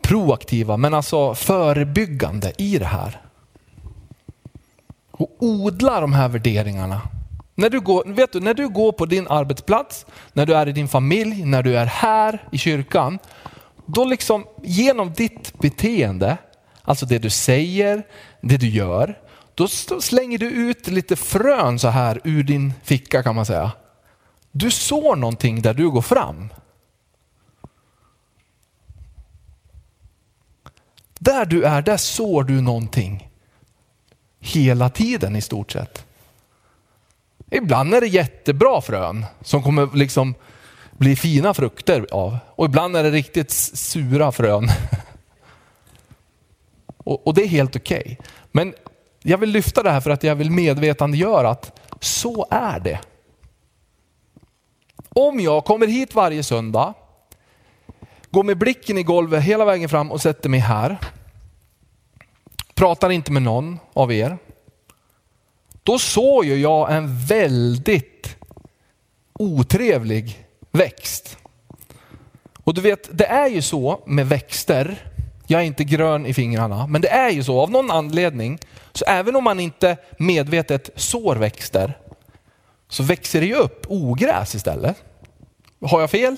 proaktiva 0.00 0.76
men 0.76 0.94
alltså 0.94 1.34
förebyggande 1.34 2.52
i 2.58 2.78
det 2.78 2.86
här. 2.86 3.20
Och 5.10 5.36
odla 5.38 6.00
de 6.00 6.12
här 6.12 6.28
värderingarna 6.28 7.00
när 7.54 7.70
du, 7.70 7.80
går, 7.80 8.04
vet 8.06 8.32
du, 8.32 8.40
när 8.40 8.54
du 8.54 8.68
går 8.68 8.92
på 8.92 9.06
din 9.06 9.28
arbetsplats, 9.28 10.06
när 10.32 10.46
du 10.46 10.54
är 10.54 10.68
i 10.68 10.72
din 10.72 10.88
familj, 10.88 11.44
när 11.44 11.62
du 11.62 11.76
är 11.76 11.86
här 11.86 12.48
i 12.52 12.58
kyrkan, 12.58 13.18
då 13.86 14.04
liksom 14.04 14.46
genom 14.62 15.12
ditt 15.12 15.58
beteende, 15.58 16.36
alltså 16.82 17.06
det 17.06 17.18
du 17.18 17.30
säger, 17.30 18.02
det 18.40 18.56
du 18.56 18.68
gör, 18.68 19.18
då 19.54 19.68
slänger 20.00 20.38
du 20.38 20.50
ut 20.50 20.88
lite 20.88 21.16
frön 21.16 21.78
så 21.78 21.88
här 21.88 22.20
ur 22.24 22.42
din 22.42 22.72
ficka 22.82 23.22
kan 23.22 23.34
man 23.34 23.46
säga. 23.46 23.72
Du 24.52 24.70
sår 24.70 25.16
någonting 25.16 25.62
där 25.62 25.74
du 25.74 25.90
går 25.90 26.02
fram. 26.02 26.52
Där 31.18 31.46
du 31.46 31.64
är, 31.64 31.82
där 31.82 31.96
sår 31.96 32.44
du 32.44 32.60
någonting. 32.60 33.30
Hela 34.40 34.88
tiden 34.88 35.36
i 35.36 35.40
stort 35.42 35.72
sett. 35.72 36.06
Ibland 37.54 37.94
är 37.94 38.00
det 38.00 38.06
jättebra 38.06 38.80
frön 38.80 39.24
som 39.40 39.62
kommer 39.62 39.88
liksom 39.94 40.34
bli 40.92 41.16
fina 41.16 41.54
frukter 41.54 42.06
av. 42.10 42.38
Och 42.48 42.64
ibland 42.64 42.96
är 42.96 43.02
det 43.02 43.10
riktigt 43.10 43.50
sura 43.50 44.32
frön. 44.32 44.68
och, 46.96 47.26
och, 47.26 47.34
det 47.34 47.42
är 47.42 47.48
helt 47.48 47.76
okej. 47.76 48.02
Okay. 48.02 48.16
Men 48.52 48.74
jag 49.22 49.38
vill 49.38 49.50
lyfta 49.50 49.82
det 49.82 49.90
här 49.90 50.00
för 50.00 50.10
att 50.10 50.22
jag 50.22 50.34
vill 50.34 50.50
medvetandegöra 50.50 51.50
att 51.50 51.80
så 52.00 52.46
är 52.50 52.80
det. 52.80 53.00
Om 55.08 55.40
jag 55.40 55.64
kommer 55.64 55.86
hit 55.86 56.14
varje 56.14 56.42
söndag, 56.42 56.94
går 58.30 58.42
med 58.42 58.58
blicken 58.58 58.98
i 58.98 59.02
golvet 59.02 59.42
hela 59.42 59.64
vägen 59.64 59.88
fram 59.88 60.12
och 60.12 60.20
sätter 60.20 60.48
mig 60.48 60.60
här, 60.60 60.96
pratar 62.74 63.10
inte 63.10 63.32
med 63.32 63.42
någon 63.42 63.78
av 63.92 64.12
er, 64.12 64.38
då 65.82 65.98
såg 65.98 66.44
ju 66.44 66.56
jag 66.56 66.92
en 66.92 67.26
väldigt 67.26 68.36
otrevlig 69.32 70.46
växt. 70.70 71.38
Och 72.64 72.74
du 72.74 72.80
vet, 72.80 73.18
det 73.18 73.26
är 73.26 73.48
ju 73.48 73.62
så 73.62 74.02
med 74.06 74.28
växter, 74.28 75.12
jag 75.46 75.60
är 75.60 75.64
inte 75.64 75.84
grön 75.84 76.26
i 76.26 76.34
fingrarna, 76.34 76.86
men 76.86 77.00
det 77.00 77.08
är 77.08 77.30
ju 77.30 77.44
så 77.44 77.60
av 77.60 77.70
någon 77.70 77.90
anledning, 77.90 78.58
så 78.92 79.04
även 79.04 79.36
om 79.36 79.44
man 79.44 79.60
inte 79.60 79.96
medvetet 80.18 80.90
sår 80.96 81.36
växter, 81.36 81.98
så 82.88 83.02
växer 83.02 83.40
det 83.40 83.46
ju 83.46 83.54
upp 83.54 83.86
ogräs 83.88 84.54
istället. 84.54 84.96
Har 85.80 86.00
jag 86.00 86.10
fel? 86.10 86.36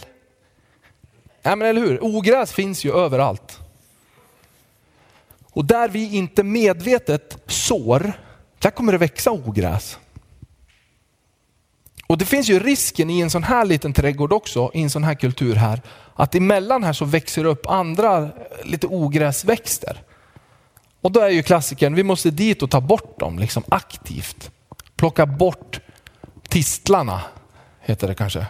Ja, 1.43 1.57
men 1.57 1.69
eller 1.69 1.81
hur? 1.81 2.05
Ogräs 2.05 2.53
finns 2.53 2.85
ju 2.85 2.93
överallt. 2.93 3.59
Och 5.51 5.65
där 5.65 5.89
vi 5.89 6.17
inte 6.17 6.43
medvetet 6.43 7.39
sår, 7.47 8.13
där 8.65 8.71
kommer 8.71 8.93
det 8.93 8.99
växa 8.99 9.31
ogräs. 9.31 9.99
Och 12.07 12.19
det 12.19 12.25
finns 12.25 12.49
ju 12.49 12.59
risken 12.59 13.11
i 13.11 13.21
en 13.21 13.31
sån 13.31 13.43
här 13.43 13.65
liten 13.65 13.93
trädgård 13.93 14.33
också, 14.33 14.71
i 14.75 14.83
en 14.83 14.91
sån 14.91 15.05
här 15.05 15.15
kultur 15.15 15.55
här, 15.55 15.83
att 16.15 16.35
emellan 16.35 16.85
här 16.85 16.93
så 16.93 17.05
växer 17.05 17.45
upp 17.45 17.67
andra 17.67 18.23
eh, 18.23 18.31
lite 18.65 18.87
ogräsväxter. 18.87 20.03
Och 21.01 21.13
då 21.13 21.21
är 21.21 21.29
ju 21.29 21.43
klassikern, 21.43 21.95
vi 21.95 22.03
måste 22.03 22.31
dit 22.31 22.63
och 22.63 22.71
ta 22.71 22.81
bort 22.81 23.21
dem 23.21 23.39
liksom 23.39 23.63
aktivt. 23.69 24.51
Plocka 24.97 25.27
bort 25.27 25.81
tistlarna, 26.49 27.21
heter 27.81 28.09
det 28.09 28.15
kanske. 28.15 28.47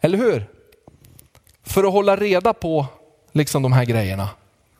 Eller 0.00 0.18
hur? 0.18 0.46
För 1.62 1.84
att 1.84 1.92
hålla 1.92 2.16
reda 2.16 2.52
på 2.52 2.86
liksom 3.32 3.62
de 3.62 3.72
här 3.72 3.84
grejerna. 3.84 4.28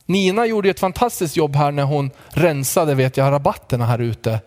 Nina 0.07 0.47
gjorde 0.47 0.71
ett 0.71 0.81
fantastiskt 0.81 1.37
jobb 1.37 1.57
här 1.57 1.73
när 1.73 1.85
hon 1.85 2.11
rensade 2.29 2.95
vet 2.95 3.17
jag, 3.17 3.33
rabatterna 3.33 3.87
här 3.87 3.99
ute. 3.99 4.41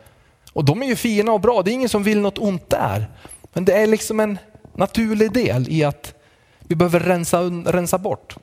Och 0.54 0.66
de 0.66 0.84
är 0.84 0.88
ju 0.88 0.96
fina 0.96 1.32
och 1.32 1.42
bra, 1.42 1.62
det 1.62 1.72
är 1.72 1.74
ingen 1.74 1.90
som 1.90 2.04
vill 2.04 2.20
något 2.20 2.38
ont 2.38 2.70
där. 2.70 3.10
Men 3.54 3.66
det 3.66 3.74
är 3.74 3.88
liksom 3.88 4.20
en 4.20 4.38
naturlig 4.76 5.34
del 5.34 5.70
i 5.70 5.84
att 5.84 6.14
vi 6.60 6.76
behöver 6.76 7.00
rensa, 7.00 7.42
rensa 7.66 7.98
bort. 7.98 8.36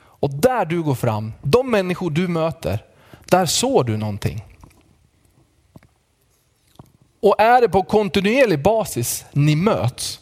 Och 0.00 0.30
där 0.30 0.64
du 0.64 0.82
går 0.82 0.94
fram, 0.94 1.32
de 1.42 1.70
människor 1.70 2.10
du 2.10 2.28
möter, 2.28 2.84
där 3.24 3.46
såg 3.46 3.86
du 3.86 3.96
någonting. 3.96 4.44
Och 7.20 7.40
är 7.40 7.60
det 7.60 7.68
på 7.68 7.82
kontinuerlig 7.82 8.62
basis 8.62 9.24
ni 9.32 9.56
möts, 9.56 10.20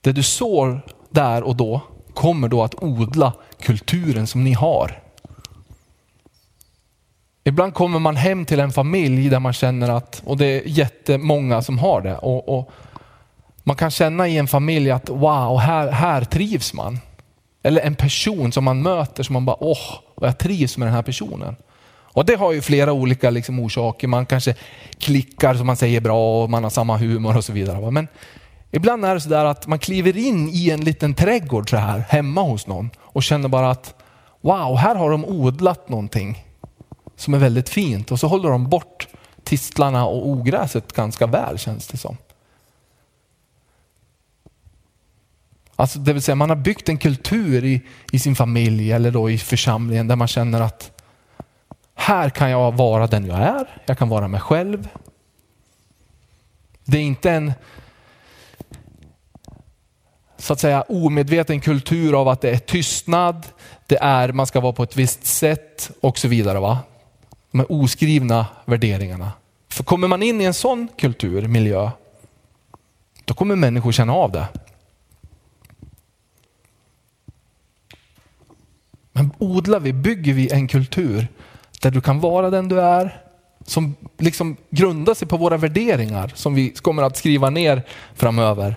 det 0.00 0.12
du 0.12 0.22
sår 0.22 0.80
där 1.10 1.42
och 1.42 1.56
då 1.56 1.80
kommer 2.14 2.48
då 2.48 2.62
att 2.62 2.82
odla 2.82 3.32
kulturen 3.60 4.26
som 4.26 4.44
ni 4.44 4.52
har. 4.52 5.01
Ibland 7.44 7.74
kommer 7.74 7.98
man 7.98 8.16
hem 8.16 8.44
till 8.44 8.60
en 8.60 8.72
familj 8.72 9.28
där 9.28 9.40
man 9.40 9.52
känner 9.52 9.90
att, 9.90 10.22
och 10.24 10.36
det 10.36 10.46
är 10.46 10.62
jättemånga 10.66 11.62
som 11.62 11.78
har 11.78 12.00
det, 12.00 12.16
och, 12.16 12.58
och 12.58 12.70
man 13.62 13.76
kan 13.76 13.90
känna 13.90 14.28
i 14.28 14.38
en 14.38 14.48
familj 14.48 14.90
att 14.90 15.08
wow, 15.08 15.58
här, 15.58 15.90
här 15.90 16.24
trivs 16.24 16.74
man. 16.74 16.98
Eller 17.62 17.80
en 17.82 17.94
person 17.94 18.52
som 18.52 18.64
man 18.64 18.82
möter 18.82 19.22
som 19.22 19.32
man 19.32 19.44
bara, 19.44 19.56
åh, 19.60 19.98
vad 20.14 20.28
jag 20.28 20.38
trivs 20.38 20.78
med 20.78 20.88
den 20.88 20.94
här 20.94 21.02
personen. 21.02 21.56
Och 22.14 22.24
det 22.24 22.34
har 22.34 22.52
ju 22.52 22.60
flera 22.60 22.92
olika 22.92 23.30
liksom, 23.30 23.60
orsaker. 23.60 24.08
Man 24.08 24.26
kanske 24.26 24.54
klickar 24.98 25.54
som 25.54 25.66
man 25.66 25.76
säger 25.76 26.00
bra 26.00 26.42
och 26.42 26.50
man 26.50 26.62
har 26.62 26.70
samma 26.70 26.96
humor 26.96 27.36
och 27.36 27.44
så 27.44 27.52
vidare. 27.52 27.90
Men 27.90 28.08
ibland 28.70 29.04
är 29.04 29.14
det 29.14 29.20
sådär 29.20 29.44
att 29.44 29.66
man 29.66 29.78
kliver 29.78 30.16
in 30.16 30.48
i 30.48 30.70
en 30.70 30.80
liten 30.80 31.14
trädgård 31.14 31.70
så 31.70 31.76
här 31.76 31.98
hemma 31.98 32.42
hos 32.42 32.66
någon 32.66 32.90
och 33.00 33.22
känner 33.22 33.48
bara 33.48 33.70
att 33.70 33.94
wow, 34.40 34.76
här 34.76 34.94
har 34.94 35.10
de 35.10 35.24
odlat 35.24 35.88
någonting 35.88 36.44
som 37.22 37.34
är 37.34 37.38
väldigt 37.38 37.68
fint 37.68 38.12
och 38.12 38.20
så 38.20 38.26
håller 38.26 38.50
de 38.50 38.68
bort 38.68 39.08
tistlarna 39.44 40.06
och 40.06 40.28
ogräset 40.28 40.92
ganska 40.92 41.26
väl 41.26 41.58
känns 41.58 41.86
det 41.86 41.96
som. 41.96 42.16
Alltså, 45.76 45.98
det 45.98 46.12
vill 46.12 46.22
säga 46.22 46.34
man 46.34 46.48
har 46.48 46.56
byggt 46.56 46.88
en 46.88 46.98
kultur 46.98 47.64
i, 47.64 47.82
i 48.12 48.18
sin 48.18 48.36
familj 48.36 48.92
eller 48.92 49.10
då 49.10 49.30
i 49.30 49.38
församlingen 49.38 50.08
där 50.08 50.16
man 50.16 50.28
känner 50.28 50.60
att 50.60 51.02
här 51.94 52.30
kan 52.30 52.50
jag 52.50 52.72
vara 52.72 53.06
den 53.06 53.26
jag 53.26 53.38
är, 53.38 53.82
jag 53.86 53.98
kan 53.98 54.08
vara 54.08 54.28
mig 54.28 54.40
själv. 54.40 54.88
Det 56.84 56.98
är 56.98 57.02
inte 57.02 57.30
en 57.30 57.52
så 60.36 60.52
att 60.52 60.60
säga 60.60 60.82
omedveten 60.82 61.60
kultur 61.60 62.20
av 62.20 62.28
att 62.28 62.40
det 62.40 62.50
är 62.50 62.58
tystnad, 62.58 63.46
det 63.86 63.98
är 64.02 64.32
man 64.32 64.46
ska 64.46 64.60
vara 64.60 64.72
på 64.72 64.82
ett 64.82 64.96
visst 64.96 65.24
sätt 65.24 65.90
och 66.00 66.18
så 66.18 66.28
vidare. 66.28 66.60
Va? 66.60 66.78
De 67.52 67.58
här 67.58 67.72
oskrivna 67.72 68.46
värderingarna. 68.64 69.32
För 69.68 69.84
kommer 69.84 70.08
man 70.08 70.22
in 70.22 70.40
i 70.40 70.44
en 70.44 70.54
sån 70.54 70.88
kultur, 70.98 71.48
miljö, 71.48 71.90
då 73.24 73.34
kommer 73.34 73.56
människor 73.56 73.92
känna 73.92 74.12
av 74.12 74.32
det. 74.32 74.48
Men 79.12 79.30
odlar 79.38 79.80
vi, 79.80 79.92
bygger 79.92 80.32
vi 80.32 80.52
en 80.52 80.68
kultur 80.68 81.28
där 81.80 81.90
du 81.90 82.00
kan 82.00 82.20
vara 82.20 82.50
den 82.50 82.68
du 82.68 82.80
är, 82.80 83.22
som 83.66 83.94
liksom 84.18 84.56
grundar 84.70 85.14
sig 85.14 85.28
på 85.28 85.36
våra 85.36 85.56
värderingar 85.56 86.32
som 86.34 86.54
vi 86.54 86.70
kommer 86.70 87.02
att 87.02 87.16
skriva 87.16 87.50
ner 87.50 87.82
framöver. 88.14 88.76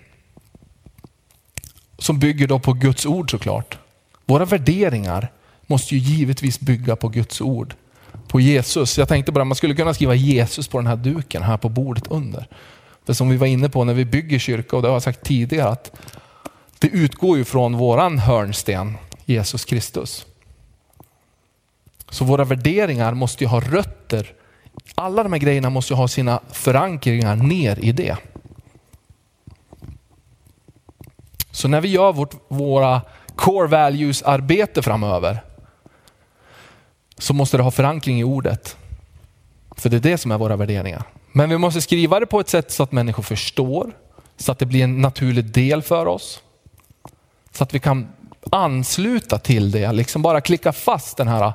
Som 1.97 2.19
bygger 2.19 2.47
då 2.47 2.59
på 2.59 2.73
Guds 2.73 3.05
ord 3.05 3.31
såklart. 3.31 3.77
Våra 4.25 4.45
värderingar 4.45 5.31
måste 5.71 5.95
ju 5.95 6.01
givetvis 6.01 6.59
bygga 6.59 6.95
på 6.95 7.07
Guds 7.07 7.41
ord. 7.41 7.73
På 8.27 8.39
Jesus. 8.39 8.97
Jag 8.97 9.07
tänkte 9.07 9.31
bara 9.31 9.45
man 9.45 9.55
skulle 9.55 9.75
kunna 9.75 9.93
skriva 9.93 10.15
Jesus 10.15 10.67
på 10.67 10.77
den 10.77 10.87
här 10.87 10.95
duken 10.95 11.43
här 11.43 11.57
på 11.57 11.69
bordet 11.69 12.07
under. 12.07 12.47
För 13.05 13.13
som 13.13 13.29
vi 13.29 13.37
var 13.37 13.47
inne 13.47 13.69
på 13.69 13.83
när 13.83 13.93
vi 13.93 14.05
bygger 14.05 14.39
kyrka 14.39 14.75
och 14.75 14.81
det 14.81 14.87
har 14.87 14.95
jag 14.95 15.03
sagt 15.03 15.23
tidigare 15.23 15.69
att 15.69 15.91
det 16.79 16.87
utgår 16.87 17.37
ju 17.37 17.43
från 17.43 17.77
våran 17.77 18.19
hörnsten, 18.19 18.97
Jesus 19.25 19.65
Kristus. 19.65 20.25
Så 22.09 22.25
våra 22.25 22.43
värderingar 22.43 23.13
måste 23.13 23.43
ju 23.43 23.47
ha 23.47 23.59
rötter. 23.59 24.33
Alla 24.95 25.23
de 25.23 25.33
här 25.33 25.39
grejerna 25.39 25.69
måste 25.69 25.93
ju 25.93 25.97
ha 25.97 26.07
sina 26.07 26.39
förankringar 26.51 27.35
ner 27.35 27.79
i 27.79 27.91
det. 27.91 28.17
Så 31.51 31.67
när 31.67 31.81
vi 31.81 31.87
gör 31.87 32.13
vårt, 32.13 32.33
våra 32.47 33.01
core 33.35 33.67
values 33.67 34.23
arbete 34.23 34.81
framöver 34.81 35.50
så 37.21 37.33
måste 37.33 37.57
det 37.57 37.63
ha 37.63 37.71
förankring 37.71 38.19
i 38.19 38.23
ordet. 38.23 38.77
För 39.77 39.89
det 39.89 39.97
är 39.97 40.01
det 40.01 40.17
som 40.17 40.31
är 40.31 40.37
våra 40.37 40.55
värderingar. 40.55 41.03
Men 41.31 41.49
vi 41.49 41.57
måste 41.57 41.81
skriva 41.81 42.19
det 42.19 42.25
på 42.25 42.39
ett 42.39 42.49
sätt 42.49 42.71
så 42.71 42.83
att 42.83 42.91
människor 42.91 43.23
förstår, 43.23 43.91
så 44.37 44.51
att 44.51 44.59
det 44.59 44.65
blir 44.65 44.83
en 44.83 45.01
naturlig 45.01 45.45
del 45.45 45.81
för 45.81 46.05
oss. 46.05 46.41
Så 47.51 47.63
att 47.63 47.73
vi 47.73 47.79
kan 47.79 48.07
ansluta 48.51 49.37
till 49.37 49.71
det, 49.71 49.91
liksom 49.91 50.21
bara 50.21 50.41
klicka 50.41 50.73
fast 50.73 51.17
den 51.17 51.27
här 51.27 51.53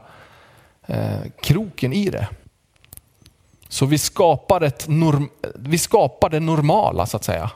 eh, 0.87 1.21
kroken 1.43 1.93
i 1.93 2.11
det. 2.11 2.29
Så 3.69 3.87
vi 3.87 3.99
skapar, 3.99 4.61
ett 4.61 4.89
norm, 4.89 5.29
vi 5.55 5.79
skapar 5.79 6.31
det 6.31 6.41
normala 6.41 7.07
så 7.07 7.17
att 7.17 7.25
säga. 7.25 7.51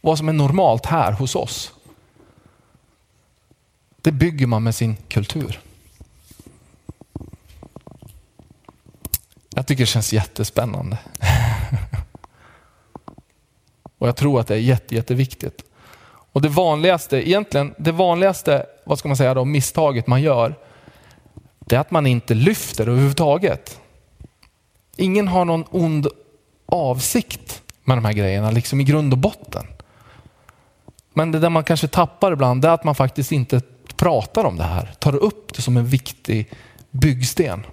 Vad 0.00 0.18
som 0.18 0.28
är 0.28 0.32
normalt 0.32 0.86
här 0.86 1.12
hos 1.12 1.34
oss. 1.34 1.72
Det 4.02 4.12
bygger 4.12 4.46
man 4.46 4.62
med 4.62 4.74
sin 4.74 4.96
kultur. 4.96 5.60
Jag 9.58 9.66
tycker 9.66 9.82
det 9.82 9.86
känns 9.86 10.12
jättespännande. 10.12 10.98
Och 13.98 14.08
jag 14.08 14.16
tror 14.16 14.40
att 14.40 14.46
det 14.46 14.54
är 14.54 14.58
jätte, 14.58 14.94
jätteviktigt. 14.94 15.64
Och 16.32 16.42
det 16.42 16.48
vanligaste, 16.48 17.28
egentligen, 17.28 17.74
det 17.78 17.92
vanligaste, 17.92 18.66
vad 18.84 18.98
ska 18.98 19.08
man 19.08 19.16
säga 19.16 19.34
då, 19.34 19.44
misstaget 19.44 20.06
man 20.06 20.22
gör, 20.22 20.54
det 21.58 21.76
är 21.76 21.80
att 21.80 21.90
man 21.90 22.06
inte 22.06 22.34
lyfter 22.34 22.88
överhuvudtaget. 22.88 23.80
Ingen 24.96 25.28
har 25.28 25.44
någon 25.44 25.64
ond 25.70 26.06
avsikt 26.66 27.62
med 27.84 27.96
de 27.96 28.04
här 28.04 28.12
grejerna, 28.12 28.50
liksom 28.50 28.80
i 28.80 28.84
grund 28.84 29.12
och 29.12 29.18
botten. 29.18 29.66
Men 31.14 31.32
det 31.32 31.38
där 31.38 31.50
man 31.50 31.64
kanske 31.64 31.88
tappar 31.88 32.32
ibland, 32.32 32.62
det 32.62 32.68
är 32.68 32.72
att 32.72 32.84
man 32.84 32.94
faktiskt 32.94 33.32
inte 33.32 33.60
pratar 33.96 34.44
om 34.44 34.56
det 34.56 34.64
här, 34.64 34.94
tar 34.98 35.14
upp 35.14 35.54
det 35.54 35.62
som 35.62 35.76
en 35.76 35.86
viktig 35.86 36.50
byggsten. 36.90 37.66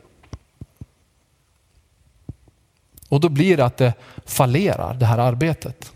Och 3.10 3.20
då 3.20 3.30
blir 3.30 3.58
det 3.58 3.66
att 3.66 3.78
det 3.78 3.93
fallerar, 4.26 4.93
det 4.93 5.06
här 5.06 5.18
arbetet. 5.18 5.91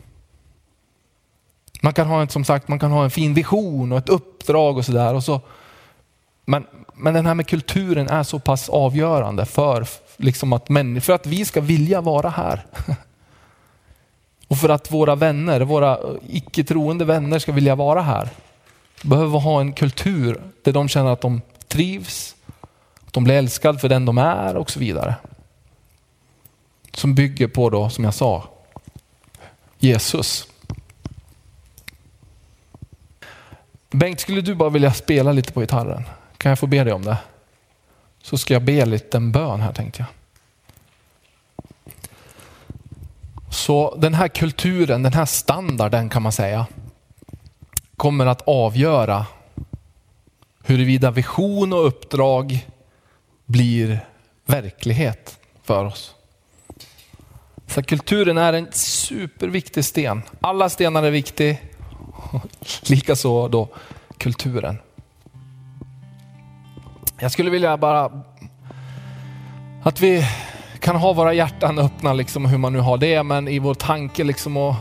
Man 1.82 1.94
kan 1.94 2.08
ha 2.08 2.22
en, 2.22 2.30
som 2.30 2.46
sagt, 2.46 2.68
man 2.68 2.80
kan 2.80 2.92
ha 2.92 3.04
en 3.04 3.12
fin 3.12 3.34
vision 3.34 3.92
och 3.92 3.98
ett 3.98 4.10
uppdrag 4.10 4.78
och 4.78 4.86
sådär. 4.86 5.20
Så, 5.20 5.42
men, 6.46 6.66
men 6.94 7.14
den 7.14 7.26
här 7.26 7.34
med 7.34 7.48
kulturen 7.48 8.10
är 8.10 8.24
så 8.24 8.40
pass 8.40 8.70
avgörande 8.70 9.46
för, 9.46 9.88
liksom 10.18 10.54
att, 10.54 10.68
för 11.02 11.12
att 11.12 11.26
vi 11.26 11.46
ska 11.46 11.62
vilja 11.62 12.02
vara 12.02 12.30
här. 12.30 12.66
Och 14.48 14.58
för 14.58 14.70
att 14.70 14.92
våra 14.92 15.16
vänner, 15.16 15.62
våra 15.62 16.00
icke 16.28 16.64
troende 16.64 17.06
vänner 17.06 17.40
ska 17.40 17.52
vilja 17.52 17.76
vara 17.76 18.02
här. 18.02 18.30
Behöver 19.04 19.32
vi 19.32 19.40
ha 19.40 19.62
en 19.62 19.74
kultur 19.74 20.42
där 20.64 20.72
de 20.72 20.88
känner 20.88 21.12
att 21.12 21.22
de 21.22 21.42
trivs, 21.68 22.36
att 23.06 23.14
de 23.14 23.24
blir 23.24 23.36
älskade 23.36 23.80
för 23.80 23.90
den 23.90 24.06
de 24.06 24.18
är 24.18 24.56
och 24.56 24.72
så 24.72 24.80
vidare. 24.80 25.16
Som 26.94 27.16
bygger 27.16 27.48
på 27.48 27.70
då, 27.70 27.90
som 27.90 28.04
jag 28.04 28.14
sa, 28.14 28.50
Jesus. 29.80 30.48
Bengt, 33.92 34.20
skulle 34.20 34.42
du 34.42 34.56
bara 34.56 34.70
vilja 34.70 34.94
spela 34.94 35.32
lite 35.32 35.54
på 35.54 35.60
gitarren? 35.60 36.04
Kan 36.38 36.50
jag 36.50 36.60
få 36.60 36.68
be 36.68 36.84
dig 36.84 36.94
om 36.94 37.06
det? 37.06 37.18
Så 38.22 38.38
ska 38.38 38.54
jag 38.54 38.64
be 38.64 38.86
lite 38.86 39.18
en 39.18 39.32
bön 39.32 39.62
här 39.62 39.74
tänkte 39.74 40.00
jag. 40.00 40.08
Så 43.54 43.96
den 43.96 44.14
här 44.14 44.28
kulturen, 44.28 45.04
den 45.04 45.14
här 45.14 45.26
standarden 45.26 46.10
kan 46.10 46.22
man 46.22 46.32
säga, 46.32 46.66
kommer 47.98 48.26
att 48.26 48.42
avgöra 48.48 49.26
huruvida 50.64 51.12
vision 51.12 51.74
och 51.74 51.88
uppdrag 51.88 52.68
blir 53.46 54.06
verklighet 54.46 55.40
för 55.64 55.86
oss. 55.86 56.16
Så 57.70 57.84
kulturen 57.84 58.38
är 58.38 58.54
en 58.54 58.68
superviktig 58.72 59.86
sten. 59.86 60.22
Alla 60.42 60.70
stenar 60.70 61.04
är 61.04 61.12
viktiga, 61.12 61.56
likaså 62.82 63.48
då 63.48 63.68
kulturen. 64.18 64.78
Jag 67.20 67.32
skulle 67.32 67.50
vilja 67.50 67.78
bara 67.78 68.24
att 69.84 70.02
vi 70.02 70.26
kan 70.80 70.96
ha 70.96 71.14
våra 71.14 71.34
hjärtan 71.34 71.80
öppna, 71.80 72.14
liksom, 72.14 72.46
hur 72.46 72.58
man 72.58 72.74
nu 72.74 72.80
har 72.80 72.98
det, 72.98 73.24
men 73.24 73.48
i 73.48 73.60
vår 73.60 73.74
tanke 73.74 74.24
liksom 74.24 74.58
att 74.58 74.76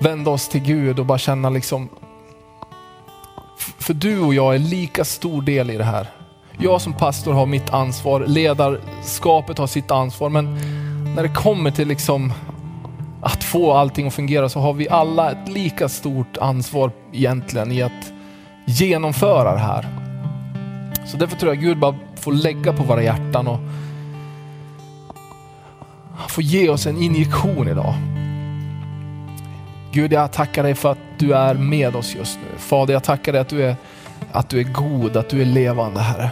vända 0.00 0.30
oss 0.30 0.48
till 0.48 0.60
Gud 0.60 0.98
och 0.98 1.06
bara 1.06 1.18
känna 1.18 1.50
liksom, 1.50 1.88
för 3.78 3.94
du 3.94 4.20
och 4.20 4.34
jag 4.34 4.54
är 4.54 4.58
lika 4.58 5.04
stor 5.04 5.42
del 5.42 5.70
i 5.70 5.76
det 5.76 5.84
här. 5.84 6.06
Jag 6.58 6.80
som 6.80 6.92
pastor 6.92 7.32
har 7.32 7.46
mitt 7.46 7.70
ansvar, 7.70 8.24
ledarskapet 8.26 9.58
har 9.58 9.66
sitt 9.66 9.90
ansvar, 9.90 10.28
men 10.28 10.58
när 11.18 11.22
det 11.22 11.34
kommer 11.34 11.70
till 11.70 11.88
liksom 11.88 12.32
att 13.22 13.44
få 13.44 13.72
allting 13.72 14.06
att 14.06 14.14
fungera 14.14 14.48
så 14.48 14.60
har 14.60 14.72
vi 14.72 14.88
alla 14.88 15.30
ett 15.30 15.48
lika 15.48 15.88
stort 15.88 16.36
ansvar 16.36 16.90
egentligen 17.12 17.72
i 17.72 17.82
att 17.82 18.12
genomföra 18.66 19.52
det 19.52 19.58
här. 19.58 19.86
Så 21.06 21.16
därför 21.16 21.36
tror 21.36 21.54
jag 21.54 21.62
Gud 21.62 21.78
bara 21.78 21.94
får 22.16 22.32
lägga 22.32 22.72
på 22.72 22.82
våra 22.82 23.02
hjärtan 23.02 23.46
och 23.46 23.58
han 26.16 26.28
får 26.28 26.44
ge 26.44 26.68
oss 26.68 26.86
en 26.86 27.02
injektion 27.02 27.68
idag. 27.68 27.94
Gud, 29.92 30.12
jag 30.12 30.32
tackar 30.32 30.62
dig 30.62 30.74
för 30.74 30.92
att 30.92 30.98
du 31.18 31.32
är 31.32 31.54
med 31.54 31.96
oss 31.96 32.14
just 32.14 32.38
nu. 32.38 32.58
Fader, 32.58 32.92
jag 32.92 33.04
tackar 33.04 33.32
dig 33.32 33.40
att 33.40 33.48
du 33.48 33.62
är, 33.62 33.76
att 34.32 34.48
du 34.48 34.58
är 34.58 34.72
god, 34.72 35.16
att 35.16 35.28
du 35.28 35.40
är 35.40 35.46
levande, 35.46 36.00
Herre. 36.00 36.30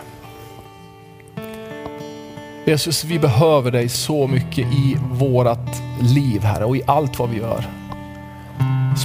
Jesus, 2.69 3.05
vi 3.05 3.19
behöver 3.19 3.71
dig 3.71 3.89
så 3.89 4.27
mycket 4.27 4.67
i 4.73 4.97
vårat 5.13 5.83
liv, 6.01 6.43
Herre, 6.43 6.65
och 6.65 6.77
i 6.77 6.83
allt 6.87 7.19
vad 7.19 7.31
vi 7.31 7.39
gör. 7.39 7.65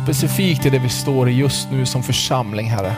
Specifikt 0.03 0.65
i 0.65 0.69
det 0.69 0.79
vi 0.79 0.89
står 0.89 1.29
i 1.29 1.31
just 1.31 1.71
nu 1.71 1.85
som 1.85 2.03
församling, 2.03 2.65
Herre. 2.65 2.95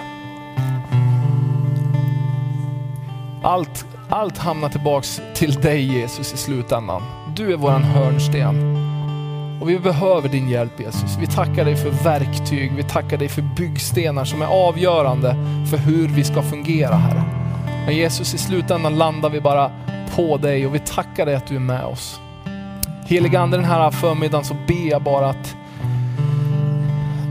Allt, 3.43 3.85
allt 4.09 4.37
hamnar 4.37 4.69
tillbaks 4.69 5.21
till 5.35 5.53
dig 5.53 5.81
Jesus 5.81 6.33
i 6.33 6.37
slutändan. 6.37 7.03
Du 7.35 7.53
är 7.53 7.57
våran 7.57 7.83
hörnsten. 7.83 8.77
Och 9.61 9.69
vi 9.69 9.79
behöver 9.79 10.29
din 10.29 10.49
hjälp 10.49 10.79
Jesus. 10.79 11.17
Vi 11.19 11.27
tackar 11.27 11.65
dig 11.65 11.75
för 11.75 11.89
verktyg, 11.89 12.71
vi 12.75 12.83
tackar 12.83 13.17
dig 13.17 13.29
för 13.29 13.41
byggstenar 13.41 14.25
som 14.25 14.41
är 14.41 14.67
avgörande 14.67 15.35
för 15.69 15.77
hur 15.77 16.07
vi 16.07 16.23
ska 16.23 16.41
fungera 16.41 16.95
Herre. 16.95 17.23
Men 17.85 17.95
Jesus, 17.95 18.33
i 18.33 18.37
slutändan 18.37 18.97
landar 18.97 19.29
vi 19.29 19.41
bara 19.41 19.71
på 20.15 20.37
dig 20.37 20.67
och 20.67 20.75
vi 20.75 20.79
tackar 20.79 21.25
dig 21.25 21.35
att 21.35 21.47
du 21.47 21.55
är 21.55 21.59
med 21.59 21.85
oss. 21.85 22.19
Helige 23.05 23.39
Ande, 23.39 23.57
den 23.57 23.65
här 23.65 23.91
förmiddagen 23.91 24.45
så 24.45 24.55
ber 24.67 24.89
jag 24.89 25.01
bara 25.01 25.29
att 25.29 25.55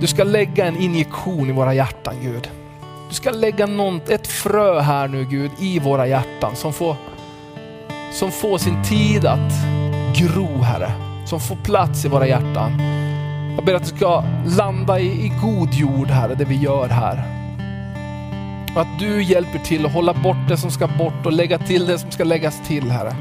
du 0.01 0.07
ska 0.07 0.25
lägga 0.25 0.67
en 0.67 0.77
injektion 0.77 1.49
i 1.49 1.53
våra 1.53 1.75
hjärtan 1.75 2.15
Gud. 2.23 2.51
Du 3.09 3.15
ska 3.15 3.31
lägga 3.31 3.67
något, 3.67 4.09
ett 4.09 4.27
frö 4.27 4.81
här 4.81 5.09
nu 5.09 5.25
Gud 5.25 5.51
i 5.59 5.79
våra 5.79 6.07
hjärtan 6.07 6.57
som 6.57 6.73
får, 6.73 6.97
som 8.13 8.31
får 8.31 8.59
sin 8.59 8.85
tid 8.85 9.27
att 9.27 9.53
gro 10.17 10.63
Herre. 10.63 10.93
Som 11.27 11.41
får 11.41 11.57
plats 11.57 12.05
i 12.05 12.09
våra 12.09 12.27
hjärtan. 12.27 12.81
Jag 13.57 13.65
ber 13.65 13.75
att 13.75 13.83
du 13.83 13.97
ska 13.97 14.25
landa 14.47 15.01
i, 15.01 15.07
i 15.07 15.33
god 15.43 15.75
jord 15.75 16.09
Herre, 16.09 16.35
det 16.35 16.45
vi 16.45 16.57
gör 16.57 16.89
här. 16.89 17.42
Och 18.75 18.81
att 18.81 18.99
du 18.99 19.23
hjälper 19.23 19.59
till 19.59 19.87
att 19.87 19.93
hålla 19.93 20.15
bort 20.15 20.49
det 20.49 20.57
som 20.57 20.71
ska 20.71 20.87
bort 20.87 21.27
och 21.27 21.33
lägga 21.33 21.59
till 21.59 21.87
det 21.87 21.99
som 21.99 22.11
ska 22.11 22.25
läggas 22.25 22.61
till 22.67 22.91
Herre. 22.91 23.17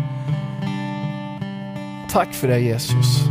Tack 2.12 2.34
för 2.34 2.47
det 2.47 2.60
Jesus. 2.60 3.24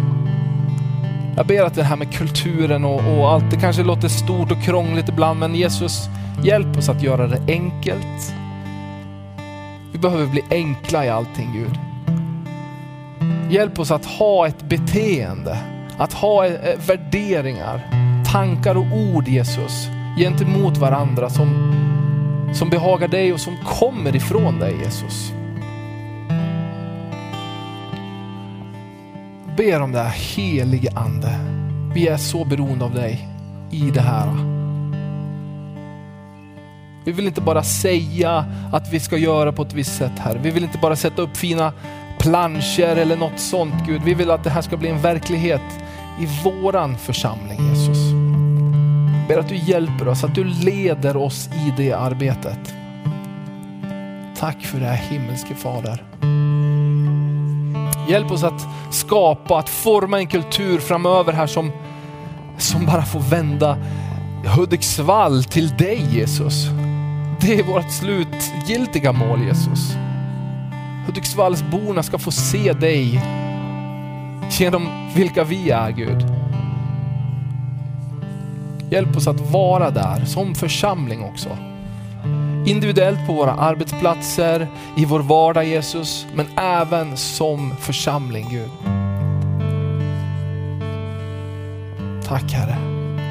Jag 1.36 1.46
ber 1.46 1.64
att 1.64 1.74
det 1.74 1.82
här 1.82 1.96
med 1.96 2.12
kulturen 2.12 2.84
och, 2.84 3.18
och 3.18 3.30
allt, 3.32 3.50
det 3.50 3.56
kanske 3.56 3.82
låter 3.82 4.08
stort 4.08 4.52
och 4.52 4.62
krångligt 4.62 5.08
ibland, 5.08 5.40
men 5.40 5.54
Jesus, 5.54 6.08
hjälp 6.44 6.76
oss 6.76 6.88
att 6.88 7.02
göra 7.02 7.26
det 7.26 7.40
enkelt. 7.48 8.34
Vi 9.92 9.98
behöver 9.98 10.26
bli 10.26 10.42
enkla 10.50 11.06
i 11.06 11.08
allting 11.08 11.52
Gud. 11.52 11.78
Hjälp 13.50 13.78
oss 13.78 13.90
att 13.90 14.04
ha 14.04 14.46
ett 14.46 14.62
beteende, 14.62 15.58
att 15.98 16.12
ha 16.12 16.46
eh, 16.46 16.52
eh, 16.52 16.78
värderingar, 16.86 17.90
tankar 18.32 18.74
och 18.74 18.86
ord 18.92 19.28
Jesus 19.28 19.88
gentemot 20.18 20.76
varandra 20.76 21.30
som, 21.30 21.72
som 22.54 22.70
behagar 22.70 23.08
dig 23.08 23.32
och 23.32 23.40
som 23.40 23.56
kommer 23.56 24.16
ifrån 24.16 24.58
dig 24.58 24.74
Jesus. 24.84 25.32
ber 29.60 29.82
om 29.82 29.92
det 29.92 29.98
här 29.98 30.36
helige 30.36 30.90
Ande. 30.94 31.38
Vi 31.94 32.08
är 32.08 32.16
så 32.16 32.44
beroende 32.44 32.84
av 32.84 32.94
dig 32.94 33.28
i 33.70 33.90
det 33.90 34.00
här. 34.00 34.26
Vi 37.04 37.12
vill 37.12 37.26
inte 37.26 37.40
bara 37.40 37.62
säga 37.62 38.44
att 38.72 38.92
vi 38.92 39.00
ska 39.00 39.16
göra 39.16 39.52
på 39.52 39.62
ett 39.62 39.72
visst 39.72 39.96
sätt 39.96 40.18
här. 40.18 40.40
Vi 40.42 40.50
vill 40.50 40.62
inte 40.62 40.78
bara 40.78 40.96
sätta 40.96 41.22
upp 41.22 41.36
fina 41.36 41.72
planscher 42.18 42.96
eller 42.96 43.16
något 43.16 43.40
sånt 43.40 43.74
Gud. 43.86 44.02
Vi 44.04 44.14
vill 44.14 44.30
att 44.30 44.44
det 44.44 44.50
här 44.50 44.62
ska 44.62 44.76
bli 44.76 44.88
en 44.88 45.02
verklighet 45.02 45.82
i 46.20 46.26
våran 46.44 46.98
församling 46.98 47.58
Jesus. 47.68 47.99
Ber 49.30 49.38
att 49.38 49.48
du 49.48 49.56
hjälper 49.56 50.08
oss, 50.08 50.24
att 50.24 50.34
du 50.34 50.44
leder 50.44 51.16
oss 51.16 51.48
i 51.52 51.72
det 51.76 51.92
arbetet. 51.92 52.74
Tack 54.36 54.62
för 54.62 54.80
det 54.80 54.86
här 54.86 54.96
himmelske 54.96 55.54
Fader. 55.54 56.04
Hjälp 58.08 58.30
oss 58.30 58.42
att 58.42 58.66
skapa, 58.90 59.58
att 59.58 59.68
forma 59.68 60.18
en 60.18 60.26
kultur 60.26 60.78
framöver 60.78 61.32
här 61.32 61.46
som, 61.46 61.72
som 62.58 62.86
bara 62.86 63.02
får 63.02 63.20
vända 63.20 63.76
Hudiksvall 64.56 65.44
till 65.44 65.68
dig 65.68 66.06
Jesus. 66.10 66.66
Det 67.40 67.58
är 67.58 67.62
vårt 67.62 67.90
slutgiltiga 67.90 69.12
mål 69.12 69.42
Jesus. 69.42 69.92
Hudiksvallsborna 71.06 72.02
ska 72.02 72.18
få 72.18 72.30
se 72.30 72.72
dig 72.72 73.22
genom 74.50 75.10
vilka 75.14 75.44
vi 75.44 75.70
är 75.70 75.90
Gud. 75.90 76.39
Hjälp 78.90 79.16
oss 79.16 79.26
att 79.26 79.40
vara 79.40 79.90
där 79.90 80.24
som 80.24 80.54
församling 80.54 81.24
också. 81.24 81.48
Individuellt 82.66 83.26
på 83.26 83.32
våra 83.32 83.52
arbetsplatser, 83.52 84.68
i 84.96 85.04
vår 85.04 85.20
vardag 85.20 85.64
Jesus, 85.64 86.26
men 86.34 86.46
även 86.56 87.16
som 87.16 87.76
församling 87.76 88.46
Gud. 88.50 88.70
Tack 92.28 92.52
Herre, 92.52 92.76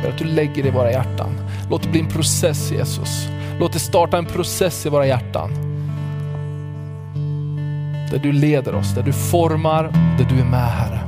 för 0.04 0.12
att 0.12 0.18
du 0.18 0.26
lägger 0.26 0.64
det 0.64 0.70
i 0.70 0.72
våra 0.72 0.92
hjärtan. 0.92 1.30
Låt 1.70 1.84
det 1.84 1.90
bli 1.90 2.00
en 2.00 2.10
process 2.10 2.72
Jesus. 2.72 3.28
Låt 3.60 3.74
det 3.74 3.80
starta 3.80 4.18
en 4.18 4.26
process 4.26 4.86
i 4.86 4.90
våra 4.90 5.08
hjärtan. 5.08 5.52
Där 8.12 8.20
du 8.24 8.32
leder 8.32 8.76
oss, 8.76 8.96
där 8.96 9.04
du 9.04 9.14
formar, 9.14 9.84
där 10.18 10.26
du 10.30 10.40
är 10.40 10.46
med 10.46 10.70
Herre. 10.72 11.00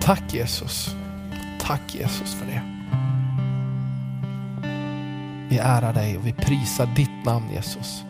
Tack 0.00 0.34
Jesus. 0.34 0.95
Tack 1.66 1.94
Jesus 1.94 2.34
för 2.34 2.46
det. 2.46 2.62
Vi 5.48 5.58
ärar 5.58 5.92
dig 5.92 6.18
och 6.18 6.26
vi 6.26 6.32
prisar 6.32 6.86
ditt 6.96 7.24
namn 7.24 7.50
Jesus. 7.52 8.05